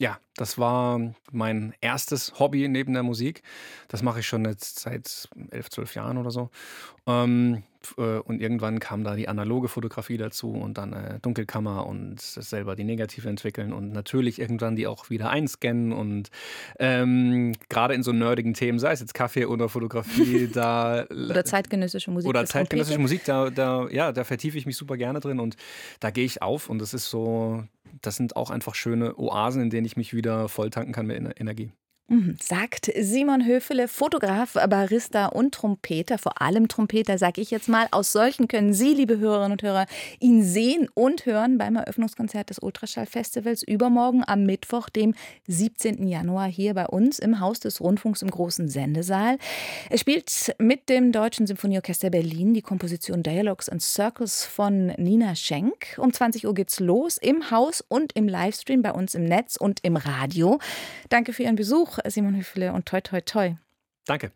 Ja, 0.00 0.18
das 0.34 0.56
war 0.56 0.98
mein 1.30 1.74
erstes 1.82 2.38
Hobby 2.38 2.66
neben 2.68 2.94
der 2.94 3.02
Musik. 3.02 3.42
Das 3.88 4.02
mache 4.02 4.20
ich 4.20 4.26
schon 4.26 4.46
jetzt 4.46 4.80
seit 4.80 5.28
11, 5.50 5.68
12 5.68 5.94
Jahren 5.94 6.16
oder 6.16 6.30
so. 6.30 6.48
Ähm, 7.06 7.64
äh, 7.98 8.18
und 8.20 8.40
irgendwann 8.40 8.80
kam 8.80 9.04
da 9.04 9.14
die 9.14 9.28
analoge 9.28 9.68
Fotografie 9.68 10.16
dazu 10.16 10.52
und 10.52 10.78
dann 10.78 10.94
äh, 10.94 11.18
Dunkelkammer 11.20 11.86
und 11.86 12.18
selber 12.18 12.76
die 12.76 12.84
Negative 12.84 13.28
entwickeln 13.28 13.74
und 13.74 13.92
natürlich 13.92 14.38
irgendwann 14.38 14.74
die 14.74 14.86
auch 14.86 15.10
wieder 15.10 15.28
einscannen 15.28 15.92
und 15.92 16.30
ähm, 16.78 17.52
gerade 17.68 17.92
in 17.92 18.02
so 18.02 18.12
nerdigen 18.12 18.54
Themen, 18.54 18.78
sei 18.78 18.92
es 18.92 19.00
jetzt 19.00 19.12
Kaffee 19.12 19.44
oder 19.44 19.68
Fotografie, 19.68 20.48
da 20.52 21.04
oder 21.10 21.44
zeitgenössische 21.44 22.10
Musik 22.10 22.26
oder 22.26 22.46
zeitgenössische 22.46 22.98
Musik, 22.98 23.24
da, 23.26 23.50
da 23.50 23.86
ja, 23.90 24.12
da 24.12 24.24
vertiefe 24.24 24.56
ich 24.56 24.64
mich 24.64 24.78
super 24.78 24.96
gerne 24.96 25.20
drin 25.20 25.40
und 25.40 25.56
da 26.00 26.10
gehe 26.10 26.24
ich 26.24 26.40
auf 26.40 26.70
und 26.70 26.78
das 26.78 26.94
ist 26.94 27.10
so 27.10 27.64
das 28.02 28.16
sind 28.16 28.36
auch 28.36 28.50
einfach 28.50 28.74
schöne 28.74 29.16
Oasen, 29.16 29.62
in 29.62 29.70
denen 29.70 29.86
ich 29.86 29.96
mich 29.96 30.14
wieder 30.14 30.48
voll 30.48 30.70
tanken 30.70 30.92
kann 30.92 31.06
mit 31.06 31.40
Energie. 31.40 31.72
Mhm, 32.12 32.36
sagt 32.42 32.90
Simon 32.98 33.46
Höfele, 33.46 33.86
Fotograf, 33.86 34.54
Barista 34.54 35.26
und 35.26 35.54
Trompeter, 35.54 36.18
vor 36.18 36.42
allem 36.42 36.66
Trompeter, 36.66 37.18
sage 37.18 37.40
ich 37.40 37.52
jetzt 37.52 37.68
mal. 37.68 37.86
Aus 37.92 38.10
solchen 38.10 38.48
können 38.48 38.72
Sie, 38.72 38.94
liebe 38.94 39.18
Hörerinnen 39.18 39.52
und 39.52 39.62
Hörer, 39.62 39.86
ihn 40.18 40.42
sehen 40.42 40.88
und 40.94 41.24
hören 41.24 41.56
beim 41.56 41.76
Eröffnungskonzert 41.76 42.50
des 42.50 42.58
Ultraschallfestivals 42.58 43.62
übermorgen 43.62 44.24
am 44.26 44.42
Mittwoch, 44.42 44.88
dem 44.88 45.14
17. 45.46 46.08
Januar, 46.08 46.48
hier 46.48 46.74
bei 46.74 46.86
uns 46.86 47.20
im 47.20 47.38
Haus 47.38 47.60
des 47.60 47.80
Rundfunks 47.80 48.22
im 48.22 48.30
großen 48.32 48.68
Sendesaal. 48.68 49.38
Er 49.88 49.98
spielt 49.98 50.56
mit 50.58 50.88
dem 50.88 51.12
Deutschen 51.12 51.46
Symphonieorchester 51.46 52.10
Berlin 52.10 52.54
die 52.54 52.62
Komposition 52.62 53.22
Dialogues 53.22 53.68
and 53.68 53.82
Circles 53.82 54.44
von 54.44 54.88
Nina 54.96 55.36
Schenk. 55.36 55.96
Um 55.96 56.12
20 56.12 56.44
Uhr 56.44 56.54
geht's 56.54 56.80
los 56.80 57.18
im 57.18 57.52
Haus 57.52 57.84
und 57.86 58.16
im 58.16 58.26
Livestream 58.26 58.82
bei 58.82 58.90
uns 58.90 59.14
im 59.14 59.26
Netz 59.26 59.54
und 59.54 59.78
im 59.84 59.94
Radio. 59.94 60.58
Danke 61.08 61.32
für 61.32 61.44
Ihren 61.44 61.54
Besuch. 61.54 61.99
Simon 62.06 62.34
Hüfle 62.34 62.72
und 62.72 62.86
toi 62.86 63.00
toi 63.00 63.20
toi. 63.20 63.56
Danke. 64.06 64.32